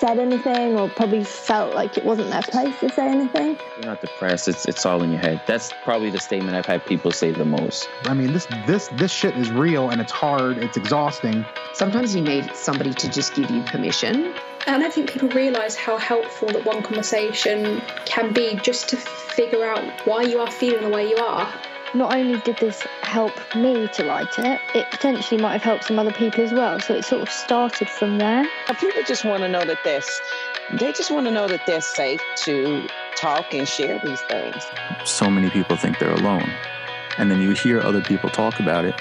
said 0.00 0.18
anything 0.18 0.78
or 0.78 0.88
probably 0.88 1.22
felt 1.22 1.74
like 1.74 1.98
it 1.98 2.04
wasn't 2.06 2.30
their 2.30 2.40
place 2.40 2.74
to 2.80 2.88
say 2.88 3.06
anything. 3.06 3.58
You're 3.76 3.86
not 3.86 4.00
depressed. 4.00 4.48
It's 4.48 4.64
it's 4.66 4.86
all 4.86 5.02
in 5.02 5.10
your 5.10 5.20
head. 5.20 5.42
That's 5.46 5.72
probably 5.84 6.08
the 6.08 6.18
statement 6.18 6.56
I've 6.56 6.64
had 6.64 6.86
people 6.86 7.12
say 7.12 7.32
the 7.32 7.44
most. 7.44 7.86
I 8.04 8.14
mean, 8.14 8.32
this 8.32 8.46
this 8.66 8.88
this 8.94 9.12
shit 9.12 9.36
is 9.36 9.50
real 9.50 9.90
and 9.90 10.00
it's 10.00 10.10
hard. 10.10 10.56
It's 10.56 10.78
exhausting. 10.78 11.44
Sometimes 11.74 12.14
you 12.14 12.22
need 12.22 12.50
somebody 12.54 12.94
to 12.94 13.10
just 13.10 13.34
give 13.34 13.50
you 13.50 13.62
permission. 13.64 14.32
And 14.66 14.82
I 14.82 14.88
think 14.88 15.10
people 15.10 15.28
realise 15.28 15.76
how 15.76 15.98
helpful 15.98 16.48
that 16.48 16.64
one 16.64 16.82
conversation 16.82 17.82
can 18.06 18.32
be 18.32 18.56
just 18.56 18.88
to 18.90 18.96
figure 18.96 19.64
out 19.64 19.84
why 20.06 20.22
you 20.22 20.38
are 20.38 20.50
feeling 20.50 20.82
the 20.82 20.88
way 20.88 21.10
you 21.10 21.16
are. 21.16 21.52
Not 21.94 22.14
only 22.14 22.40
did 22.40 22.56
this 22.58 22.80
help 23.02 23.32
me 23.54 23.88
to 23.88 24.04
write 24.04 24.38
it, 24.38 24.60
it 24.74 24.90
potentially 24.90 25.40
might 25.40 25.52
have 25.52 25.62
helped 25.62 25.84
some 25.84 25.98
other 25.98 26.12
people 26.12 26.44
as 26.44 26.52
well. 26.52 26.78
So 26.80 26.94
it 26.94 27.04
sort 27.04 27.22
of 27.22 27.30
started 27.30 27.88
from 27.88 28.18
there. 28.18 28.46
People 28.78 29.02
just 29.06 29.24
want 29.24 29.42
to 29.42 29.48
know 29.48 29.64
that 29.64 29.78
they're, 29.84 30.02
they 30.78 30.92
just 30.92 31.10
want 31.10 31.26
to 31.26 31.32
know 31.32 31.48
that 31.48 31.66
they're 31.66 31.80
safe 31.80 32.20
to 32.44 32.86
talk 33.16 33.52
and 33.54 33.66
share 33.66 34.00
these 34.04 34.20
things. 34.22 34.64
So 35.04 35.28
many 35.28 35.50
people 35.50 35.76
think 35.76 35.98
they're 35.98 36.12
alone. 36.12 36.48
And 37.18 37.30
then 37.30 37.42
you 37.42 37.50
hear 37.50 37.80
other 37.80 38.00
people 38.00 38.30
talk 38.30 38.60
about 38.60 38.84
it 38.84 38.94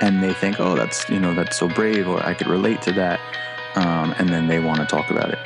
and 0.00 0.22
they 0.22 0.32
think, 0.34 0.60
oh, 0.60 0.74
that's, 0.74 1.08
you 1.08 1.18
know, 1.18 1.34
that's 1.34 1.56
so 1.56 1.68
brave 1.68 2.06
or 2.06 2.24
I 2.24 2.34
could 2.34 2.48
relate 2.48 2.82
to 2.82 2.92
that. 2.92 3.20
Um, 3.76 4.14
and 4.18 4.28
then 4.28 4.46
they 4.46 4.60
want 4.60 4.78
to 4.78 4.86
talk 4.86 5.10
about 5.10 5.30
it. 5.30 5.38